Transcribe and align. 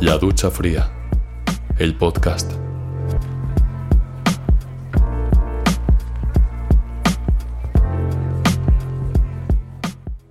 La 0.00 0.18
ducha 0.18 0.50
fría, 0.50 0.90
el 1.78 1.96
podcast. 1.96 2.52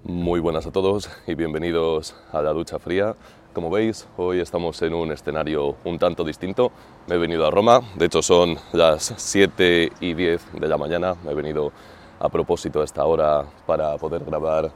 Muy 0.04 0.42
buenas 0.42 0.68
a 0.68 0.72
todos 0.72 1.10
y 1.26 1.36
bienvenidos 1.36 2.14
a 2.34 2.42
la 2.42 2.52
ducha 2.52 2.78
fría. 2.78 3.16
Como 3.54 3.70
veis, 3.70 4.06
hoy 4.18 4.42
estamos 4.42 4.82
en 4.82 4.94
un 4.94 5.14
escenario 5.14 5.78
un 5.86 5.98
tanto 5.98 6.26
distinto. 6.26 6.74
Me 7.08 7.16
he 7.16 7.18
venido 7.18 7.48
a 7.48 7.52
Roma, 7.52 7.80
de 7.96 8.06
hecho 8.06 8.22
son 8.22 8.58
las 8.74 9.14
7 9.16 9.94
y 10.02 10.14
10 10.14 10.60
de 10.60 10.68
la 10.68 10.78
mañana. 10.78 11.16
Me 11.24 11.32
he 11.32 11.36
venido 11.36 11.72
a 12.20 12.28
propósito 12.28 12.82
a 12.82 12.84
esta 12.84 13.06
hora 13.06 13.46
para 13.66 13.98
poder 13.98 14.26
grabar 14.26 14.72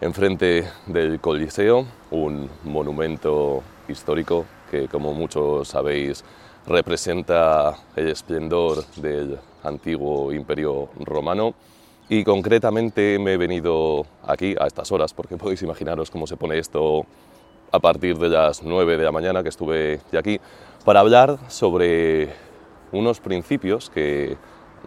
enfrente 0.00 0.68
del 0.86 1.20
Coliseo, 1.20 1.86
un 2.10 2.50
monumento 2.64 3.62
histórico 3.88 4.44
que, 4.70 4.88
como 4.88 5.14
muchos 5.14 5.68
sabéis, 5.68 6.24
representa 6.66 7.74
el 7.96 8.08
esplendor 8.08 8.84
del 8.96 9.38
antiguo 9.62 10.32
imperio 10.32 10.88
romano. 11.00 11.54
Y 12.08 12.24
concretamente 12.24 13.18
me 13.18 13.34
he 13.34 13.36
venido 13.36 14.06
aquí 14.26 14.54
a 14.58 14.66
estas 14.66 14.92
horas, 14.92 15.14
porque 15.14 15.36
podéis 15.38 15.62
imaginaros 15.62 16.10
cómo 16.10 16.26
se 16.26 16.36
pone 16.36 16.58
esto 16.58 17.06
a 17.70 17.78
partir 17.78 18.18
de 18.18 18.28
las 18.28 18.62
9 18.62 18.98
de 18.98 19.04
la 19.04 19.12
mañana 19.12 19.42
que 19.42 19.48
estuve 19.48 20.00
ya 20.12 20.18
aquí, 20.18 20.38
para 20.84 21.00
hablar 21.00 21.38
sobre 21.48 22.30
unos 22.92 23.20
principios 23.20 23.88
que 23.88 24.36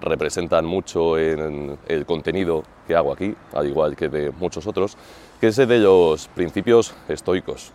representan 0.01 0.65
mucho 0.65 1.17
en 1.17 1.77
el 1.87 2.05
contenido 2.05 2.63
que 2.85 2.95
hago 2.95 3.11
aquí, 3.11 3.33
al 3.53 3.67
igual 3.67 3.95
que 3.95 4.09
de 4.09 4.31
muchos 4.31 4.67
otros, 4.67 4.97
que 5.39 5.47
es 5.47 5.57
el 5.57 5.67
de 5.67 5.79
los 5.79 6.27
principios 6.27 6.93
estoicos. 7.07 7.71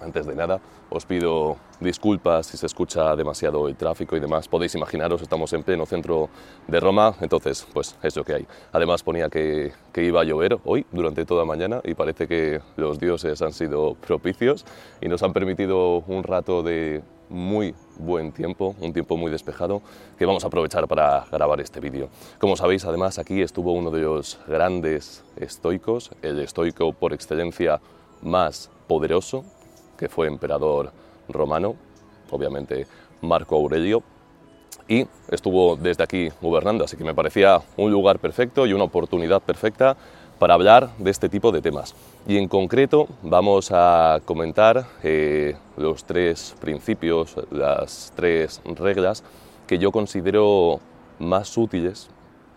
Antes 0.00 0.26
de 0.26 0.34
nada, 0.34 0.60
os 0.88 1.04
pido 1.04 1.56
disculpas 1.78 2.46
si 2.46 2.56
se 2.56 2.66
escucha 2.66 3.14
demasiado 3.16 3.68
el 3.68 3.76
tráfico 3.76 4.16
y 4.16 4.20
demás. 4.20 4.48
Podéis 4.48 4.74
imaginaros, 4.74 5.20
estamos 5.20 5.52
en 5.52 5.62
pleno 5.62 5.84
centro 5.86 6.30
de 6.66 6.80
Roma, 6.80 7.14
entonces, 7.20 7.66
pues 7.72 7.96
es 8.02 8.16
lo 8.16 8.24
que 8.24 8.34
hay. 8.34 8.46
Además 8.72 9.02
ponía 9.02 9.28
que, 9.28 9.72
que 9.92 10.02
iba 10.04 10.22
a 10.22 10.24
llover 10.24 10.58
hoy 10.64 10.86
durante 10.90 11.24
toda 11.26 11.44
mañana 11.44 11.80
y 11.84 11.94
parece 11.94 12.26
que 12.26 12.60
los 12.76 12.98
dioses 12.98 13.42
han 13.42 13.52
sido 13.52 13.94
propicios 13.94 14.64
y 15.00 15.08
nos 15.08 15.22
han 15.22 15.32
permitido 15.32 15.98
un 16.06 16.22
rato 16.22 16.62
de 16.62 17.02
muy 17.30 17.74
buen 17.96 18.32
tiempo, 18.32 18.74
un 18.80 18.92
tiempo 18.92 19.16
muy 19.16 19.30
despejado, 19.30 19.82
que 20.18 20.26
vamos 20.26 20.44
a 20.44 20.48
aprovechar 20.48 20.86
para 20.88 21.26
grabar 21.30 21.60
este 21.60 21.80
vídeo. 21.80 22.08
Como 22.38 22.56
sabéis, 22.56 22.84
además, 22.84 23.18
aquí 23.18 23.40
estuvo 23.40 23.72
uno 23.72 23.90
de 23.90 24.00
los 24.00 24.38
grandes 24.46 25.24
estoicos, 25.36 26.10
el 26.22 26.40
estoico 26.40 26.92
por 26.92 27.12
excelencia 27.12 27.80
más 28.22 28.70
poderoso, 28.86 29.44
que 30.00 30.08
fue 30.08 30.26
emperador 30.26 30.90
romano, 31.28 31.76
obviamente 32.30 32.86
Marco 33.20 33.54
Aurelio, 33.54 34.02
y 34.88 35.06
estuvo 35.30 35.76
desde 35.76 36.02
aquí 36.02 36.30
gobernando, 36.40 36.84
así 36.84 36.96
que 36.96 37.04
me 37.04 37.14
parecía 37.14 37.60
un 37.76 37.92
lugar 37.92 38.18
perfecto 38.18 38.66
y 38.66 38.72
una 38.72 38.84
oportunidad 38.84 39.42
perfecta 39.42 39.96
para 40.38 40.54
hablar 40.54 40.88
de 40.96 41.10
este 41.10 41.28
tipo 41.28 41.52
de 41.52 41.60
temas. 41.60 41.94
Y 42.26 42.38
en 42.38 42.48
concreto 42.48 43.08
vamos 43.22 43.70
a 43.72 44.20
comentar 44.24 44.86
eh, 45.02 45.54
los 45.76 46.04
tres 46.04 46.56
principios, 46.60 47.36
las 47.50 48.10
tres 48.16 48.62
reglas 48.64 49.22
que 49.66 49.78
yo 49.78 49.92
considero 49.92 50.80
más 51.18 51.56
útiles 51.58 52.08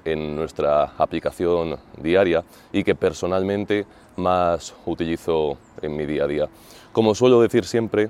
en 0.05 0.35
nuestra 0.35 0.93
aplicación 0.97 1.77
diaria 1.97 2.43
y 2.71 2.83
que 2.83 2.95
personalmente 2.95 3.85
más 4.17 4.73
utilizo 4.85 5.57
en 5.81 5.95
mi 5.95 6.05
día 6.05 6.23
a 6.23 6.27
día. 6.27 6.49
Como 6.91 7.15
suelo 7.15 7.41
decir 7.41 7.65
siempre, 7.65 8.09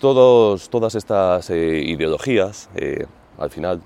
todos, 0.00 0.68
todas 0.68 0.94
estas 0.94 1.48
eh, 1.50 1.80
ideologías, 1.84 2.68
eh, 2.74 3.06
al 3.38 3.50
final, 3.50 3.80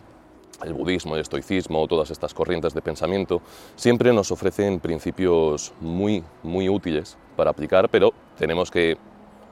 el 0.65 0.73
budismo, 0.75 1.15
el 1.15 1.21
estoicismo, 1.21 1.87
todas 1.87 2.11
estas 2.11 2.35
corrientes 2.35 2.75
de 2.75 2.83
pensamiento, 2.83 3.41
siempre 3.77 4.13
nos 4.13 4.33
ofrecen 4.33 4.81
principios 4.81 5.73
muy, 5.81 6.25
muy 6.43 6.69
útiles 6.69 7.17
para 7.37 7.51
aplicar, 7.51 7.89
pero 7.89 8.13
tenemos 8.37 8.71
que 8.71 8.97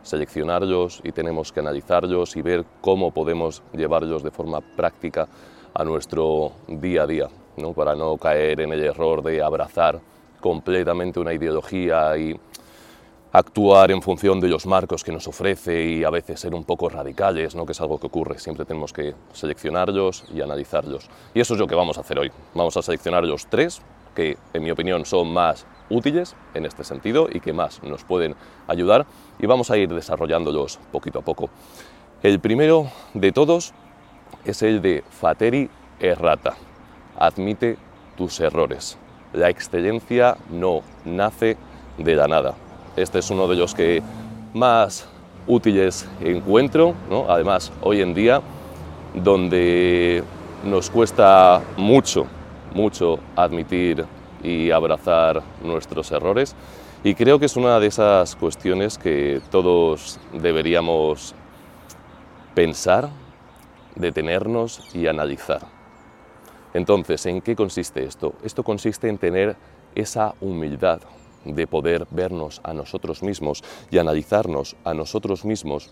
seleccionarlos 0.03 1.01
y 1.05 1.13
tenemos 1.13 1.53
que 1.53 1.61
analizarlos 1.61 2.37
y 2.37 2.43
ver 2.43 2.65
cómo 2.81 3.13
podemos 3.13 3.63
llevarlos 3.73 4.23
de 4.23 4.31
forma 4.31 4.61
práctica 4.61 5.29
a 5.79 5.85
nuestro 5.85 6.53
día 6.67 7.03
a 7.03 7.07
día, 7.07 7.29
¿no? 7.57 7.73
para 7.73 7.95
no 7.95 8.17
caer 8.17 8.61
en 8.61 8.73
el 8.73 8.83
error 8.83 9.23
de 9.23 9.43
abrazar 9.43 10.01
completamente 10.41 11.21
una 11.21 11.35
ideología 11.35 12.17
y 12.17 12.35
actuar 13.33 13.91
en 13.91 14.01
función 14.01 14.41
de 14.41 14.49
los 14.49 14.65
marcos 14.65 15.05
que 15.05 15.13
nos 15.13 15.29
ofrece 15.29 15.85
y 15.85 16.05
a 16.05 16.11
veces 16.11 16.41
ser 16.41 16.55
un 16.55 16.65
poco 16.65 16.89
radicales, 16.89 17.55
¿no? 17.55 17.67
que 17.67 17.73
es 17.73 17.81
algo 17.83 17.99
que 17.99 18.07
ocurre. 18.07 18.39
Siempre 18.39 18.65
tenemos 18.65 18.93
que 18.95 19.15
seleccionarlos 19.33 20.25
y 20.33 20.41
analizarlos. 20.41 21.11
Y 21.35 21.41
eso 21.41 21.53
es 21.53 21.61
lo 21.61 21.67
que 21.67 21.75
vamos 21.75 21.99
a 21.99 22.01
hacer 22.01 22.19
hoy. 22.19 22.31
Vamos 22.55 22.77
a 22.79 22.83
seleccionar 22.83 23.25
los 23.25 23.47
tres 23.47 23.83
que, 24.15 24.39
en 24.55 24.63
mi 24.63 24.71
opinión, 24.71 25.05
son 25.05 25.31
más 25.31 25.67
útiles 25.91 26.35
en 26.55 26.65
este 26.65 26.85
sentido 26.85 27.29
y 27.31 27.41
que 27.41 27.53
más 27.53 27.83
nos 27.83 28.05
pueden 28.05 28.35
ayudar 28.67 29.05
y 29.39 29.47
vamos 29.47 29.71
a 29.71 29.77
ir 29.77 29.93
desarrollándolos 29.93 30.79
poquito 30.91 31.19
a 31.19 31.23
poco. 31.23 31.51
El 32.23 32.41
primero 32.41 32.87
de 33.13 33.31
todos 33.33 33.75
es 34.47 34.63
el 34.63 34.81
de 34.81 35.05
Fateri 35.11 35.69
Errata. 36.01 36.55
Admite 37.19 37.77
tus 38.17 38.41
errores. 38.41 38.97
La 39.33 39.51
excelencia 39.51 40.37
no 40.51 40.83
nace 41.05 41.57
de 41.99 42.15
la 42.15 42.29
nada 42.29 42.55
este 42.97 43.19
es 43.19 43.31
uno 43.31 43.47
de 43.47 43.57
los 43.57 43.75
que 43.75 44.03
más 44.55 45.07
útiles 45.47 46.09
encuentro, 46.21 46.95
además 47.29 47.71
hoy 47.83 48.01
en 48.01 48.15
día, 48.15 48.41
donde 49.15 50.25
nos 50.65 50.89
cuesta 50.89 51.63
mucho, 51.77 52.27
mucho 52.75 53.19
admitir 53.37 54.05
y 54.43 54.71
abrazar 54.71 55.43
nuestros 55.63 56.11
errores. 56.11 56.57
Y 57.05 57.15
creo 57.15 57.39
que 57.39 57.45
es 57.47 57.57
una 57.57 57.79
de 57.79 57.87
esas 57.87 58.35
cuestiones 58.35 58.97
que 58.97 59.43
todos 59.51 60.19
deberíamos 60.33 61.35
pensar, 62.55 63.11
detenernos 63.97 64.95
y 64.95 65.07
analizar. 65.07 65.63
Entonces, 66.75 67.25
¿en 67.27 67.41
qué 67.41 67.57
consiste 67.57 68.05
esto? 68.05 68.35
Esto 68.45 68.63
consiste 68.63 69.09
en 69.09 69.19
tener 69.19 69.57
esa 69.95 70.35
humildad, 70.41 71.01
de 71.45 71.67
poder 71.67 72.07
vernos 72.11 72.61
a 72.65 72.75
nosotros 72.75 73.23
mismos 73.23 73.63
y 73.91 73.99
analizarnos 73.99 74.77
a 74.85 74.95
nosotros 74.95 75.45
mismos 75.45 75.91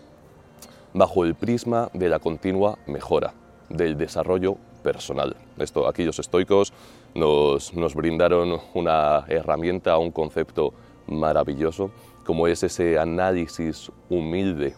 bajo 0.93 1.25
el 1.25 1.35
prisma 1.35 1.89
de 1.93 2.09
la 2.09 2.19
continua 2.19 2.77
mejora, 2.87 3.33
del 3.69 3.97
desarrollo 3.97 4.57
personal. 4.83 5.35
Esto, 5.57 5.87
aquellos 5.87 6.19
estoicos 6.19 6.71
nos, 7.15 7.73
nos 7.73 7.95
brindaron 7.95 8.59
una 8.73 9.25
herramienta, 9.27 9.97
un 9.97 10.11
concepto 10.11 10.73
maravilloso, 11.07 11.91
como 12.25 12.47
es 12.47 12.63
ese 12.63 12.99
análisis 12.99 13.91
humilde, 14.09 14.75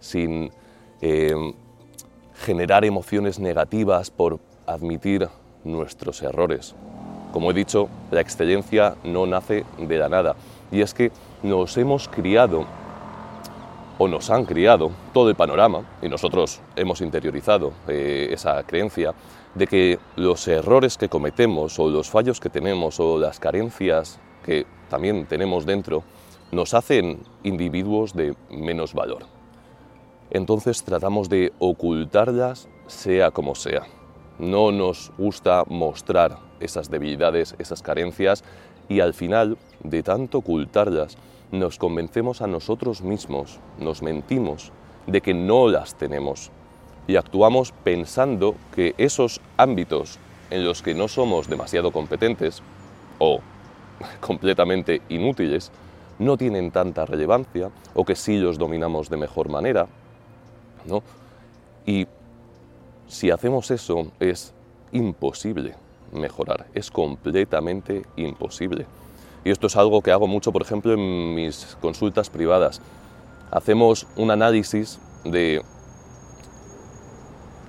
sin 0.00 0.50
eh, 1.00 1.54
generar 2.38 2.84
emociones 2.84 3.38
negativas 3.38 4.10
por 4.10 4.40
admitir 4.66 5.28
nuestros 5.64 6.22
errores, 6.22 6.74
como 7.32 7.50
he 7.50 7.54
dicho, 7.54 7.88
la 8.10 8.22
excelencia 8.22 8.96
no 9.04 9.26
nace 9.26 9.64
de 9.78 9.98
la 9.98 10.08
nada. 10.08 10.34
Y 10.70 10.80
es 10.80 10.94
que 10.94 11.12
nos 11.42 11.76
hemos 11.76 12.08
criado, 12.08 12.64
o 13.98 14.08
nos 14.08 14.30
han 14.30 14.44
criado, 14.44 14.90
todo 15.12 15.28
el 15.28 15.36
panorama, 15.36 15.82
y 16.00 16.08
nosotros 16.08 16.60
hemos 16.74 17.00
interiorizado 17.00 17.72
eh, 17.86 18.28
esa 18.32 18.62
creencia, 18.64 19.14
de 19.54 19.66
que 19.66 19.98
los 20.16 20.48
errores 20.48 20.96
que 20.96 21.08
cometemos, 21.08 21.78
o 21.78 21.88
los 21.88 22.08
fallos 22.08 22.40
que 22.40 22.48
tenemos, 22.48 22.98
o 22.98 23.18
las 23.18 23.38
carencias 23.38 24.18
que 24.44 24.66
también 24.88 25.26
tenemos 25.26 25.66
dentro, 25.66 26.04
nos 26.50 26.72
hacen 26.72 27.20
individuos 27.42 28.14
de 28.14 28.34
menos 28.50 28.94
valor. 28.94 29.37
Entonces 30.30 30.82
tratamos 30.84 31.28
de 31.28 31.52
ocultarlas 31.58 32.68
sea 32.86 33.30
como 33.30 33.54
sea. 33.54 33.82
No 34.38 34.72
nos 34.72 35.12
gusta 35.18 35.64
mostrar 35.66 36.38
esas 36.60 36.90
debilidades, 36.90 37.54
esas 37.58 37.82
carencias 37.82 38.44
y 38.88 39.00
al 39.00 39.14
final, 39.14 39.58
de 39.82 40.02
tanto 40.02 40.38
ocultarlas, 40.38 41.16
nos 41.50 41.78
convencemos 41.78 42.42
a 42.42 42.46
nosotros 42.46 43.02
mismos, 43.02 43.58
nos 43.78 44.02
mentimos 44.02 44.72
de 45.06 45.20
que 45.20 45.34
no 45.34 45.68
las 45.68 45.94
tenemos 45.94 46.50
y 47.06 47.16
actuamos 47.16 47.72
pensando 47.72 48.54
que 48.74 48.94
esos 48.98 49.40
ámbitos 49.56 50.18
en 50.50 50.64
los 50.64 50.82
que 50.82 50.94
no 50.94 51.08
somos 51.08 51.48
demasiado 51.48 51.90
competentes 51.90 52.62
o 53.18 53.40
completamente 54.20 55.00
inútiles 55.08 55.72
no 56.18 56.36
tienen 56.36 56.70
tanta 56.70 57.06
relevancia 57.06 57.70
o 57.94 58.04
que 58.04 58.14
sí 58.14 58.38
los 58.38 58.58
dominamos 58.58 59.08
de 59.08 59.16
mejor 59.16 59.48
manera. 59.48 59.86
¿No? 60.84 61.02
Y 61.86 62.06
si 63.06 63.30
hacemos 63.30 63.70
eso 63.70 64.12
es 64.20 64.52
imposible 64.92 65.74
mejorar, 66.12 66.66
es 66.74 66.90
completamente 66.90 68.02
imposible. 68.16 68.86
Y 69.44 69.50
esto 69.50 69.68
es 69.68 69.76
algo 69.76 70.02
que 70.02 70.12
hago 70.12 70.26
mucho, 70.26 70.52
por 70.52 70.62
ejemplo, 70.62 70.92
en 70.92 71.34
mis 71.34 71.76
consultas 71.80 72.28
privadas. 72.28 72.80
Hacemos 73.50 74.06
un 74.16 74.30
análisis 74.30 74.98
de 75.24 75.62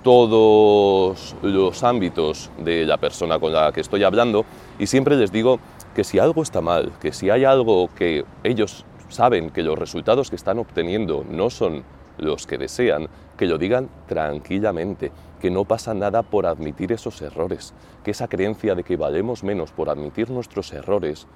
todos 0.03 1.35
los 1.41 1.83
ámbitos 1.83 2.49
de 2.57 2.85
la 2.85 2.97
persona 2.97 3.39
con 3.39 3.53
la 3.53 3.71
que 3.71 3.81
estoy 3.81 4.03
hablando 4.03 4.45
y 4.77 4.87
siempre 4.87 5.17
les 5.17 5.31
digo 5.31 5.59
que 5.93 6.03
si 6.03 6.19
algo 6.19 6.41
está 6.41 6.61
mal, 6.61 6.93
que 7.01 7.11
si 7.11 7.29
hay 7.29 7.43
algo 7.43 7.89
que 7.95 8.25
ellos 8.43 8.85
saben 9.09 9.49
que 9.49 9.63
los 9.63 9.77
resultados 9.77 10.29
que 10.29 10.35
están 10.35 10.59
obteniendo 10.59 11.25
no 11.29 11.49
son 11.49 11.83
los 12.19 12.47
que 12.47 12.57
desean, 12.57 13.07
que 13.37 13.45
lo 13.45 13.57
digan 13.57 13.89
tranquilamente, 14.07 15.11
que 15.39 15.49
no 15.49 15.65
pasa 15.65 15.93
nada 15.93 16.23
por 16.23 16.45
admitir 16.45 16.91
esos 16.91 17.21
errores, 17.21 17.73
que 18.03 18.11
esa 18.11 18.27
creencia 18.27 18.75
de 18.75 18.83
que 18.83 18.97
valemos 18.97 19.43
menos 19.43 19.71
por 19.71 19.89
admitir 19.89 20.29
nuestros 20.29 20.71
errores 20.73 21.27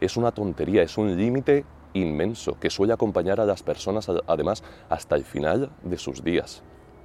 es 0.00 0.16
una 0.16 0.32
tontería, 0.32 0.82
es 0.82 0.96
un 0.98 1.16
límite 1.16 1.64
inmenso 1.92 2.58
que 2.58 2.70
suele 2.70 2.92
acompañar 2.92 3.40
a 3.40 3.44
las 3.44 3.62
personas 3.62 4.08
además 4.26 4.62
hasta 4.88 5.16
el 5.16 5.24
final 5.24 5.70
de 5.82 5.98
sus 5.98 6.22
días 6.22 6.62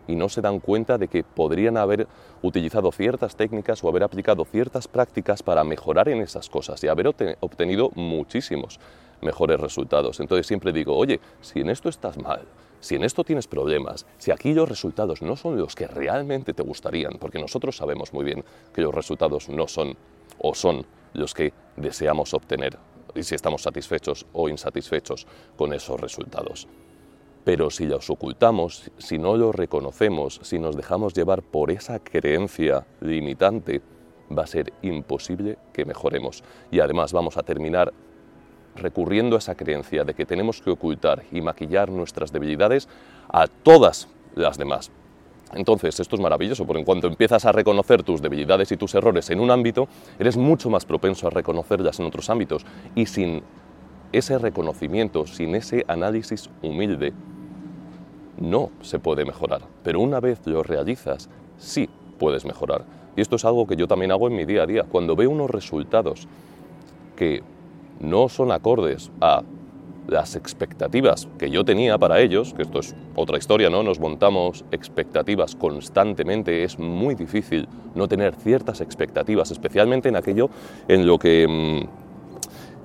y 0.08 0.16
no 0.16 0.30
se 0.30 0.42
dan 0.42 0.60
cuenta 0.60 0.98
de 0.98 1.08
que 1.08 1.24
podrían 1.24 1.78
haber 1.78 2.08
utilizado 2.42 2.92
ciertas 2.92 3.36
técnicas 3.36 3.84
o 3.84 3.90
haber 3.90 4.04
aplicado 4.04 4.46
ciertas 4.46 4.88
prácticas 4.88 5.44
para 5.44 5.64
mejorar 5.64 6.10
en 6.10 6.22
esas 6.22 6.50
cosas 6.50 6.84
y 6.84 6.88
haber 6.88 7.08
obtenido 7.08 7.92
muchísimos 7.96 8.80
mejores 9.22 9.60
resultados. 9.60 10.20
Entonces 10.20 10.46
siempre 10.46 10.72
digo, 10.72 10.96
oye, 10.96 11.20
si 11.42 11.62
en 11.62 11.70
esto 11.70 11.90
estás 11.90 12.18
mal, 12.18 12.42
si 12.86 12.94
en 12.94 13.04
esto 13.04 13.24
tienes 13.24 13.48
problemas, 13.48 14.06
si 14.20 14.30
aquí 14.30 14.54
los 14.54 14.70
resultados 14.70 15.24
no 15.24 15.36
son 15.36 15.58
los 15.58 15.74
que 15.74 15.88
realmente 15.88 16.54
te 16.54 16.62
gustarían, 16.62 17.14
porque 17.20 17.40
nosotros 17.40 17.76
sabemos 17.76 18.14
muy 18.14 18.24
bien 18.24 18.46
que 18.72 18.82
los 18.82 18.94
resultados 18.94 19.50
no 19.50 19.68
son 19.68 19.98
o 20.38 20.54
son 20.54 20.86
los 21.16 21.34
que 21.34 21.52
deseamos 21.78 22.36
obtener, 22.36 22.78
y 23.16 23.24
si 23.24 23.34
estamos 23.34 23.64
satisfechos 23.64 24.28
o 24.34 24.50
insatisfechos 24.50 25.26
con 25.58 25.74
esos 25.74 26.00
resultados. 26.00 26.68
Pero 27.44 27.72
si 27.72 27.88
los 27.88 28.08
ocultamos, 28.12 28.92
si 29.00 29.18
no 29.18 29.36
los 29.36 29.56
reconocemos, 29.56 30.40
si 30.44 30.60
nos 30.60 30.76
dejamos 30.76 31.16
llevar 31.16 31.42
por 31.42 31.72
esa 31.72 31.98
creencia 31.98 32.86
limitante, 33.02 33.82
va 34.32 34.44
a 34.44 34.48
ser 34.48 34.72
imposible 34.84 35.58
que 35.74 35.86
mejoremos. 35.86 36.44
Y 36.70 36.82
además 36.82 37.14
vamos 37.14 37.36
a 37.38 37.42
terminar 37.42 37.92
recurriendo 38.75 39.36
a 39.36 39.39
esa 39.39 39.56
creencia 39.56 40.04
de 40.04 40.13
que 40.13 40.25
tenemos 40.25 40.62
que 40.62 40.69
ocultar 40.69 41.24
y 41.31 41.42
maquillar 41.42 41.89
nuestras 41.89 42.31
debilidades 42.31 42.88
a 43.30 43.48
todas 43.48 44.07
las 44.36 44.57
demás. 44.57 44.92
Entonces, 45.54 46.00
esto 46.00 46.16
es 46.16 46.22
maravilloso, 46.22 46.66
porque 46.66 46.80
en 46.80 46.86
cuanto 46.86 47.07
empiezas 47.07 47.45
a 47.45 47.51
reconocer 47.51 48.04
tus 48.04 48.22
debilidades 48.22 48.72
y 48.72 48.77
tus 48.77 48.94
errores 48.95 49.30
en 49.30 49.39
un 49.39 49.51
ámbito, 49.51 49.88
eres 50.19 50.38
mucho 50.38 50.69
más 50.69 50.86
propenso 50.86 51.27
a 51.27 51.30
reconocerlas 51.30 52.00
en 52.00 52.07
otros 52.07 52.30
ámbitos. 52.30 52.66
Y 52.95 53.06
sin 53.06 53.44
ese 54.12 54.38
reconocimiento, 54.38 55.27
sin 55.27 55.56
ese 55.56 55.86
análisis 55.88 56.50
humilde, 56.62 57.13
no 58.38 58.69
se 58.81 59.00
puede 59.00 59.24
mejorar, 59.24 59.62
pero 59.83 60.01
una 60.01 60.19
vez 60.19 60.45
lo 60.45 60.62
realizas, 60.62 61.30
sí 61.57 61.89
puedes 62.19 62.45
mejorar. 62.45 62.83
Y 63.16 63.22
esto 63.22 63.38
es 63.38 63.45
algo 63.45 63.66
que 63.66 63.77
yo 63.77 63.88
también 63.88 64.12
hago 64.12 64.27
en 64.27 64.36
mi 64.36 64.45
día 64.45 64.63
a 64.63 64.68
día. 64.68 64.83
Cuando 64.83 65.16
veo 65.16 65.30
unos 65.30 65.50
resultados 65.50 66.27
que 67.16 67.44
no 68.00 68.30
son 68.30 68.52
acordes 68.52 69.12
a 69.22 69.44
las 70.08 70.36
expectativas 70.36 71.28
que 71.40 71.50
yo 71.50 71.66
tenía 71.66 71.98
para 71.98 72.20
ellos, 72.20 72.54
que 72.54 72.62
esto 72.62 72.80
es 72.80 72.96
otra 73.16 73.38
historia, 73.38 73.70
¿no? 73.70 73.82
Nos 73.82 74.00
montamos 74.00 74.64
expectativas 74.72 75.56
constantemente, 75.56 76.64
es 76.64 76.78
muy 76.78 77.16
difícil 77.16 77.68
no 77.96 78.08
tener 78.08 78.36
ciertas 78.36 78.82
expectativas, 78.82 79.50
especialmente 79.52 80.10
en 80.10 80.16
aquello 80.16 80.50
en 80.88 81.08
lo 81.08 81.18
que 81.18 81.48
mm, 81.48 82.06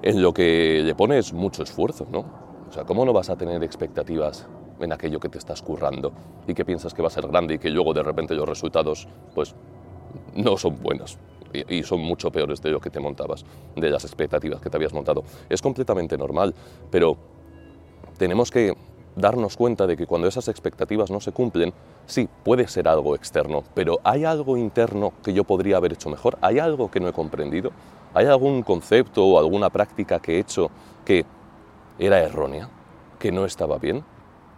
en 0.03 0.23
lo 0.23 0.33
que 0.33 0.81
le 0.83 0.95
pones 0.95 1.33
mucho 1.33 1.63
esfuerzo, 1.63 2.07
¿no? 2.11 2.25
O 2.69 2.73
sea, 2.73 2.85
¿cómo 2.85 3.05
no 3.05 3.13
vas 3.13 3.29
a 3.29 3.37
tener 3.37 3.63
expectativas 3.63 4.47
en 4.81 4.93
aquello 4.93 5.21
que 5.21 5.29
te 5.29 5.39
estás 5.39 5.61
currando 5.61 6.13
y 6.47 6.55
que 6.55 6.65
piensas 6.65 6.95
que 6.95 7.03
va 7.03 7.09
a 7.09 7.11
ser 7.11 7.27
grande 7.27 7.55
y 7.55 7.59
que 7.59 7.69
luego 7.69 7.93
de 7.93 8.03
repente 8.03 8.35
los 8.35 8.49
resultados 8.49 9.07
pues 9.35 9.55
no 10.35 10.57
son 10.57 10.81
buenos 10.83 11.19
y, 11.53 11.83
son 11.83 12.01
mucho 12.01 12.31
peores 12.31 12.61
de 12.63 12.71
lo 12.71 12.81
que 12.81 12.91
te 12.91 13.01
montabas, 13.01 13.45
de 13.77 13.91
las 13.91 14.05
expectativas 14.05 14.61
que 14.61 14.71
te 14.71 14.77
habías 14.77 14.93
montado. 14.93 15.25
Es 15.49 15.63
completamente 15.63 16.17
normal, 16.17 16.55
pero 16.91 17.17
tenemos 18.19 18.51
que 18.51 18.75
darnos 19.17 19.57
cuenta 19.57 19.87
de 19.87 19.97
que 19.97 20.07
cuando 20.07 20.29
esas 20.29 20.49
expectativas 20.49 21.11
no 21.11 21.21
se 21.21 21.33
cumplen, 21.33 21.73
sí, 22.07 22.29
puede 22.45 22.69
ser 22.69 22.89
algo 22.89 23.15
externo, 23.15 23.65
pero 23.75 23.99
¿hay 24.05 24.25
algo 24.25 24.57
interno 24.57 25.13
que 25.23 25.33
yo 25.33 25.45
podría 25.45 25.77
haber 25.77 25.93
hecho 25.93 26.11
mejor? 26.11 26.39
¿Hay 26.41 26.59
algo 26.59 26.91
que 26.91 27.01
no 27.01 27.09
he 27.09 27.13
comprendido? 27.13 27.73
¿Hay 28.15 28.27
algún 28.27 28.63
concepto 28.63 29.25
o 29.25 29.39
alguna 29.39 29.71
práctica 29.71 30.21
que 30.21 30.37
he 30.37 30.39
hecho 30.41 30.71
que 31.05 31.25
era 31.99 32.21
errónea, 32.21 32.69
que 33.19 33.33
no 33.33 33.45
estaba 33.45 33.79
bien? 33.79 34.05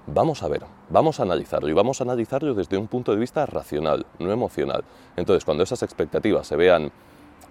Vamos 0.06 0.42
a 0.42 0.48
ver, 0.48 0.64
vamos 0.90 1.20
a 1.20 1.22
analizarlo 1.22 1.68
y 1.68 1.72
vamos 1.72 2.00
a 2.00 2.04
analizarlo 2.04 2.54
desde 2.54 2.76
un 2.76 2.88
punto 2.88 3.12
de 3.12 3.18
vista 3.18 3.46
racional, 3.46 4.04
no 4.18 4.32
emocional. 4.32 4.82
Entonces, 5.16 5.44
cuando 5.44 5.62
esas 5.62 5.82
expectativas 5.84 6.46
se 6.46 6.56
vean 6.56 6.90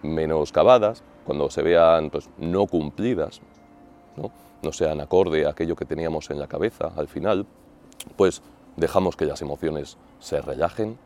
menoscabadas, 0.04 1.02
cuando 1.26 1.50
se 1.50 1.62
vean 1.62 2.10
pues, 2.10 2.30
no 2.38 2.68
cumplidas, 2.68 3.42
¿no? 4.18 4.32
no 4.62 4.74
sean 4.74 5.00
acorde 5.00 5.46
a 5.46 5.52
aquello 5.52 5.78
que 5.78 5.86
teníamos 5.86 6.30
en 6.30 6.40
la 6.40 6.48
cabeza 6.48 6.92
al 6.98 7.08
final, 7.08 7.46
pues 8.18 8.42
dejamos 8.76 9.16
que 9.16 9.26
las 9.26 9.42
emociones 9.42 9.98
se 10.20 10.42
relajen 10.42 10.98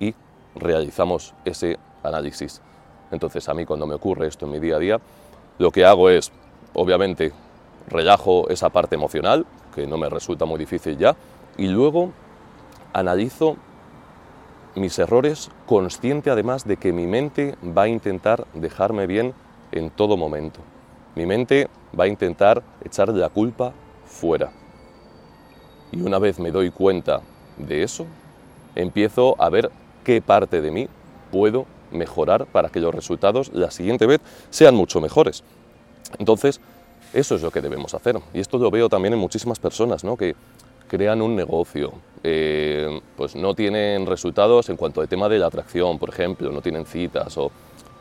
y 0.00 0.14
realizamos 0.56 1.34
ese 1.44 1.78
análisis. 2.02 2.62
Entonces 3.12 3.48
a 3.48 3.54
mí 3.54 3.64
cuando 3.64 3.86
me 3.86 3.94
ocurre 3.94 4.26
esto 4.26 4.46
en 4.46 4.52
mi 4.52 4.58
día 4.58 4.76
a 4.76 4.80
día, 4.80 5.00
lo 5.58 5.70
que 5.70 5.84
hago 5.84 6.10
es, 6.10 6.32
obviamente, 6.74 7.32
relajo 7.88 8.48
esa 8.48 8.70
parte 8.70 8.96
emocional, 8.96 9.46
que 9.78 9.86
no 9.86 9.96
me 9.96 10.08
resulta 10.08 10.44
muy 10.44 10.58
difícil 10.58 10.98
ya, 10.98 11.16
y 11.56 11.68
luego 11.68 12.10
analizo 12.92 13.56
mis 14.74 14.98
errores 14.98 15.50
consciente 15.66 16.30
además 16.30 16.66
de 16.66 16.76
que 16.76 16.92
mi 16.92 17.06
mente 17.06 17.56
va 17.64 17.82
a 17.82 17.88
intentar 17.88 18.46
dejarme 18.54 19.06
bien 19.06 19.34
en 19.72 19.90
todo 19.90 20.16
momento. 20.16 20.60
Mi 21.14 21.26
mente 21.26 21.68
va 21.98 22.04
a 22.04 22.08
intentar 22.08 22.62
echar 22.84 23.08
la 23.08 23.28
culpa 23.28 23.72
fuera. 24.04 24.50
Y 25.92 26.00
una 26.00 26.18
vez 26.18 26.38
me 26.38 26.50
doy 26.50 26.70
cuenta 26.70 27.20
de 27.56 27.82
eso, 27.82 28.06
empiezo 28.74 29.40
a 29.40 29.48
ver 29.48 29.70
qué 30.04 30.20
parte 30.20 30.60
de 30.60 30.70
mí 30.70 30.88
puedo 31.30 31.66
mejorar 31.90 32.46
para 32.46 32.68
que 32.68 32.80
los 32.80 32.94
resultados 32.94 33.50
la 33.52 33.70
siguiente 33.70 34.06
vez 34.06 34.20
sean 34.50 34.74
mucho 34.74 35.00
mejores. 35.00 35.42
Entonces, 36.18 36.60
eso 37.12 37.34
es 37.34 37.42
lo 37.42 37.50
que 37.50 37.60
debemos 37.60 37.94
hacer. 37.94 38.18
Y 38.34 38.40
esto 38.40 38.58
lo 38.58 38.70
veo 38.70 38.88
también 38.88 39.14
en 39.14 39.20
muchísimas 39.20 39.58
personas, 39.58 40.04
¿no? 40.04 40.16
que 40.16 40.34
crean 40.88 41.22
un 41.22 41.36
negocio, 41.36 41.92
eh, 42.24 43.00
pues 43.16 43.36
no 43.36 43.54
tienen 43.54 44.06
resultados 44.06 44.68
en 44.70 44.76
cuanto 44.76 45.00
al 45.00 45.08
tema 45.08 45.28
de 45.28 45.38
la 45.38 45.46
atracción, 45.46 45.98
por 45.98 46.08
ejemplo, 46.08 46.50
no 46.50 46.62
tienen 46.62 46.86
citas 46.86 47.36
o 47.36 47.52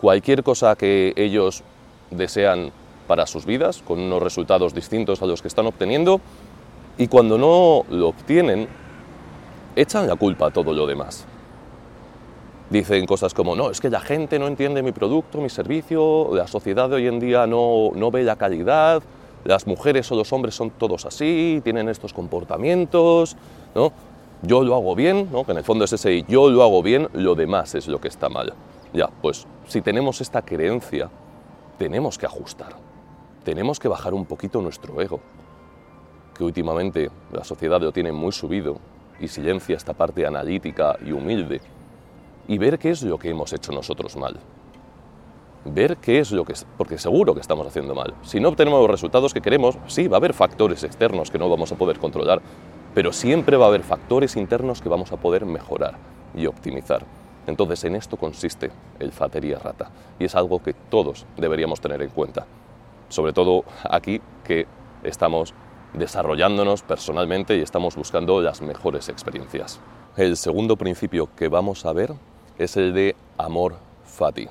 cualquier 0.01 0.43
cosa 0.43 0.75
que 0.75 1.13
ellos 1.15 1.63
desean 2.09 2.71
para 3.07 3.27
sus 3.27 3.45
vidas, 3.45 3.83
con 3.85 3.99
unos 3.99 4.21
resultados 4.21 4.73
distintos 4.73 5.21
a 5.21 5.25
los 5.25 5.41
que 5.41 5.47
están 5.47 5.67
obteniendo, 5.67 6.21
y 6.97 7.07
cuando 7.07 7.37
no 7.37 7.83
lo 7.89 8.09
obtienen, 8.09 8.67
echan 9.75 10.07
la 10.07 10.15
culpa 10.15 10.47
a 10.47 10.51
todo 10.51 10.73
lo 10.73 10.87
demás. 10.87 11.25
Dicen 12.69 13.05
cosas 13.05 13.33
como, 13.33 13.55
no, 13.55 13.69
es 13.69 13.79
que 13.79 13.89
la 13.89 14.01
gente 14.01 14.39
no 14.39 14.47
entiende 14.47 14.83
mi 14.83 14.91
producto, 14.91 15.39
mi 15.39 15.49
servicio, 15.49 16.35
la 16.35 16.47
sociedad 16.47 16.89
de 16.89 16.95
hoy 16.97 17.07
en 17.07 17.19
día 17.19 17.47
no, 17.47 17.91
no 17.95 18.11
ve 18.11 18.23
la 18.23 18.35
calidad, 18.35 19.01
las 19.45 19.67
mujeres 19.67 20.11
o 20.11 20.15
los 20.15 20.33
hombres 20.33 20.55
son 20.55 20.71
todos 20.71 21.05
así, 21.05 21.61
tienen 21.63 21.87
estos 21.87 22.11
comportamientos, 22.11 23.37
¿no? 23.73 23.93
Yo 24.41 24.63
lo 24.63 24.75
hago 24.75 24.95
bien, 24.95 25.29
¿no? 25.31 25.45
Que 25.45 25.53
en 25.53 25.59
el 25.59 25.63
fondo 25.63 25.85
es 25.85 25.93
ese 25.93 26.23
yo 26.27 26.49
lo 26.49 26.61
hago 26.61 26.83
bien, 26.83 27.07
lo 27.13 27.35
demás 27.35 27.73
es 27.73 27.87
lo 27.87 28.01
que 28.01 28.09
está 28.09 28.27
mal. 28.27 28.53
Ya, 28.93 29.09
pues 29.21 29.47
si 29.67 29.81
tenemos 29.81 30.19
esta 30.19 30.41
creencia, 30.41 31.09
tenemos 31.77 32.17
que 32.17 32.25
ajustar. 32.25 32.75
Tenemos 33.45 33.79
que 33.79 33.87
bajar 33.87 34.13
un 34.13 34.25
poquito 34.25 34.61
nuestro 34.61 35.01
ego, 35.01 35.21
que 36.37 36.43
últimamente 36.43 37.09
la 37.31 37.45
sociedad 37.45 37.81
lo 37.81 37.93
tiene 37.93 38.11
muy 38.11 38.33
subido 38.33 38.77
y 39.21 39.29
silencia 39.29 39.77
esta 39.77 39.93
parte 39.93 40.25
analítica 40.25 40.97
y 41.05 41.13
humilde 41.13 41.61
y 42.47 42.57
ver 42.57 42.79
qué 42.79 42.91
es 42.91 43.03
lo 43.03 43.17
que 43.17 43.29
hemos 43.29 43.53
hecho 43.53 43.71
nosotros 43.71 44.15
mal. 44.17 44.39
ver 45.65 45.97
qué 45.97 46.19
es 46.19 46.31
lo 46.31 46.45
que... 46.45 46.53
porque 46.77 46.97
seguro 46.97 47.33
que 47.33 47.41
estamos 47.41 47.67
haciendo 47.67 47.93
mal. 47.93 48.13
Si 48.21 48.39
no 48.39 48.49
obtenemos 48.49 48.79
los 48.79 48.89
resultados 48.89 49.33
que 49.33 49.41
queremos, 49.41 49.77
sí, 49.87 50.07
va 50.07 50.15
a 50.15 50.19
haber 50.19 50.33
factores 50.33 50.83
externos 50.83 51.29
que 51.29 51.37
no 51.37 51.49
vamos 51.49 51.71
a 51.73 51.75
poder 51.75 51.99
controlar, 51.99 52.41
pero 52.93 53.11
siempre 53.11 53.57
va 53.57 53.65
a 53.65 53.67
haber 53.67 53.83
factores 53.83 54.37
internos 54.37 54.81
que 54.81 54.87
vamos 54.87 55.11
a 55.11 55.17
poder 55.17 55.45
mejorar 55.45 55.97
y 56.33 56.45
optimizar. 56.45 57.05
Entonces 57.47 57.83
en 57.85 57.95
esto 57.95 58.17
consiste 58.17 58.71
el 58.99 59.11
fatería 59.11 59.59
rata 59.59 59.89
y 60.19 60.25
es 60.25 60.35
algo 60.35 60.61
que 60.61 60.73
todos 60.73 61.25
deberíamos 61.37 61.81
tener 61.81 62.01
en 62.01 62.09
cuenta. 62.09 62.45
Sobre 63.09 63.33
todo 63.33 63.63
aquí 63.89 64.21
que 64.43 64.67
estamos 65.03 65.53
desarrollándonos 65.93 66.83
personalmente 66.83 67.57
y 67.57 67.61
estamos 67.61 67.95
buscando 67.95 68.41
las 68.41 68.61
mejores 68.61 69.09
experiencias. 69.09 69.79
El 70.17 70.35
segundo 70.35 70.75
principio 70.75 71.29
que 71.35 71.47
vamos 71.47 71.85
a 71.85 71.93
ver 71.93 72.13
es 72.57 72.77
el 72.77 72.93
de 72.93 73.15
amor 73.37 73.75
fati. 74.05 74.47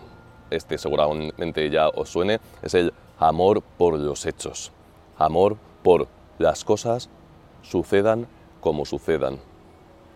Este 0.50 0.78
seguramente 0.78 1.68
ya 1.70 1.88
os 1.88 2.08
suene, 2.08 2.40
es 2.62 2.74
el 2.74 2.92
amor 3.18 3.62
por 3.62 3.98
los 3.98 4.26
hechos. 4.26 4.72
Amor 5.18 5.56
por 5.82 6.08
las 6.38 6.64
cosas 6.64 7.08
sucedan 7.62 8.26
como 8.60 8.84
sucedan 8.84 9.38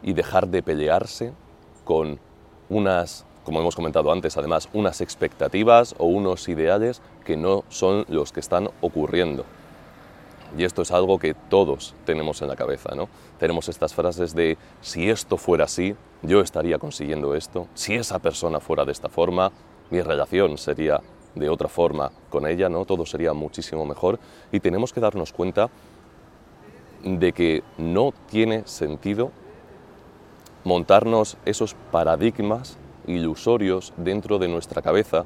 y 0.02 0.12
dejar 0.12 0.48
de 0.48 0.62
pelearse 0.62 1.32
con 1.84 2.20
unas, 2.68 3.24
como 3.44 3.60
hemos 3.60 3.74
comentado 3.74 4.12
antes, 4.12 4.36
además, 4.36 4.68
unas 4.72 5.00
expectativas 5.00 5.94
o 5.98 6.06
unos 6.06 6.48
ideales 6.48 7.02
que 7.24 7.36
no 7.36 7.64
son 7.68 8.04
los 8.08 8.32
que 8.32 8.40
están 8.40 8.70
ocurriendo. 8.80 9.44
Y 10.56 10.64
esto 10.64 10.82
es 10.82 10.90
algo 10.90 11.18
que 11.18 11.34
todos 11.34 11.94
tenemos 12.04 12.42
en 12.42 12.48
la 12.48 12.56
cabeza, 12.56 12.94
¿no? 12.94 13.08
Tenemos 13.38 13.68
estas 13.68 13.94
frases 13.94 14.34
de 14.34 14.58
si 14.80 15.08
esto 15.08 15.36
fuera 15.36 15.64
así, 15.64 15.94
yo 16.22 16.40
estaría 16.40 16.78
consiguiendo 16.78 17.34
esto, 17.34 17.68
si 17.74 17.94
esa 17.94 18.18
persona 18.18 18.60
fuera 18.60 18.84
de 18.84 18.92
esta 18.92 19.08
forma, 19.08 19.52
mi 19.90 20.00
relación 20.02 20.58
sería 20.58 21.00
de 21.34 21.48
otra 21.48 21.68
forma 21.68 22.10
con 22.28 22.46
ella, 22.46 22.68
¿no? 22.68 22.84
Todo 22.84 23.06
sería 23.06 23.32
muchísimo 23.32 23.86
mejor 23.86 24.18
y 24.50 24.60
tenemos 24.60 24.92
que 24.92 25.00
darnos 25.00 25.32
cuenta 25.32 25.70
de 27.04 27.32
que 27.32 27.62
no 27.78 28.12
tiene 28.28 28.66
sentido 28.66 29.30
montarnos 30.64 31.36
esos 31.44 31.74
paradigmas 31.90 32.76
ilusorios 33.06 33.92
dentro 33.96 34.38
de 34.38 34.48
nuestra 34.48 34.82
cabeza 34.82 35.24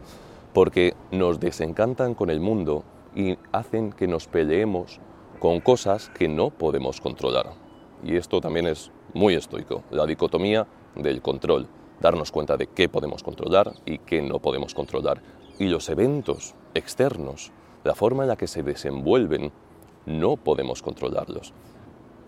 porque 0.53 0.95
nos 1.11 1.41
desencantan 1.41 2.15
con 2.15 2.31
el 2.31 2.41
mundo 2.41 2.85
y 3.17 3.37
hacen 3.53 3.93
que 3.93 4.07
nos 4.07 4.27
peleemos 4.27 5.01
con 5.45 5.61
cosas 5.61 6.09
que 6.15 6.27
no 6.27 6.49
podemos 6.49 7.03
controlar. 7.03 7.53
Y 8.03 8.17
esto 8.17 8.41
también 8.41 8.67
es 8.67 8.91
muy 9.13 9.35
estoico, 9.35 9.83
la 9.91 10.07
dicotomía 10.07 10.67
del 10.95 11.21
control, 11.21 11.67
darnos 12.01 12.33
cuenta 12.33 12.57
de 12.57 12.69
qué 12.69 12.89
podemos 12.89 13.23
controlar 13.23 13.75
y 13.85 13.99
qué 13.99 14.23
no 14.23 14.39
podemos 14.39 14.73
controlar. 14.73 15.21
Y 15.59 15.67
los 15.67 15.91
eventos 15.91 16.55
externos, 16.73 17.53
la 17.85 17.95
forma 17.95 18.23
en 18.23 18.31
la 18.31 18.37
que 18.37 18.47
se 18.47 18.63
desenvuelven, 18.63 19.53
no 20.07 20.39
podemos 20.39 20.81
controlarlos. 20.81 21.53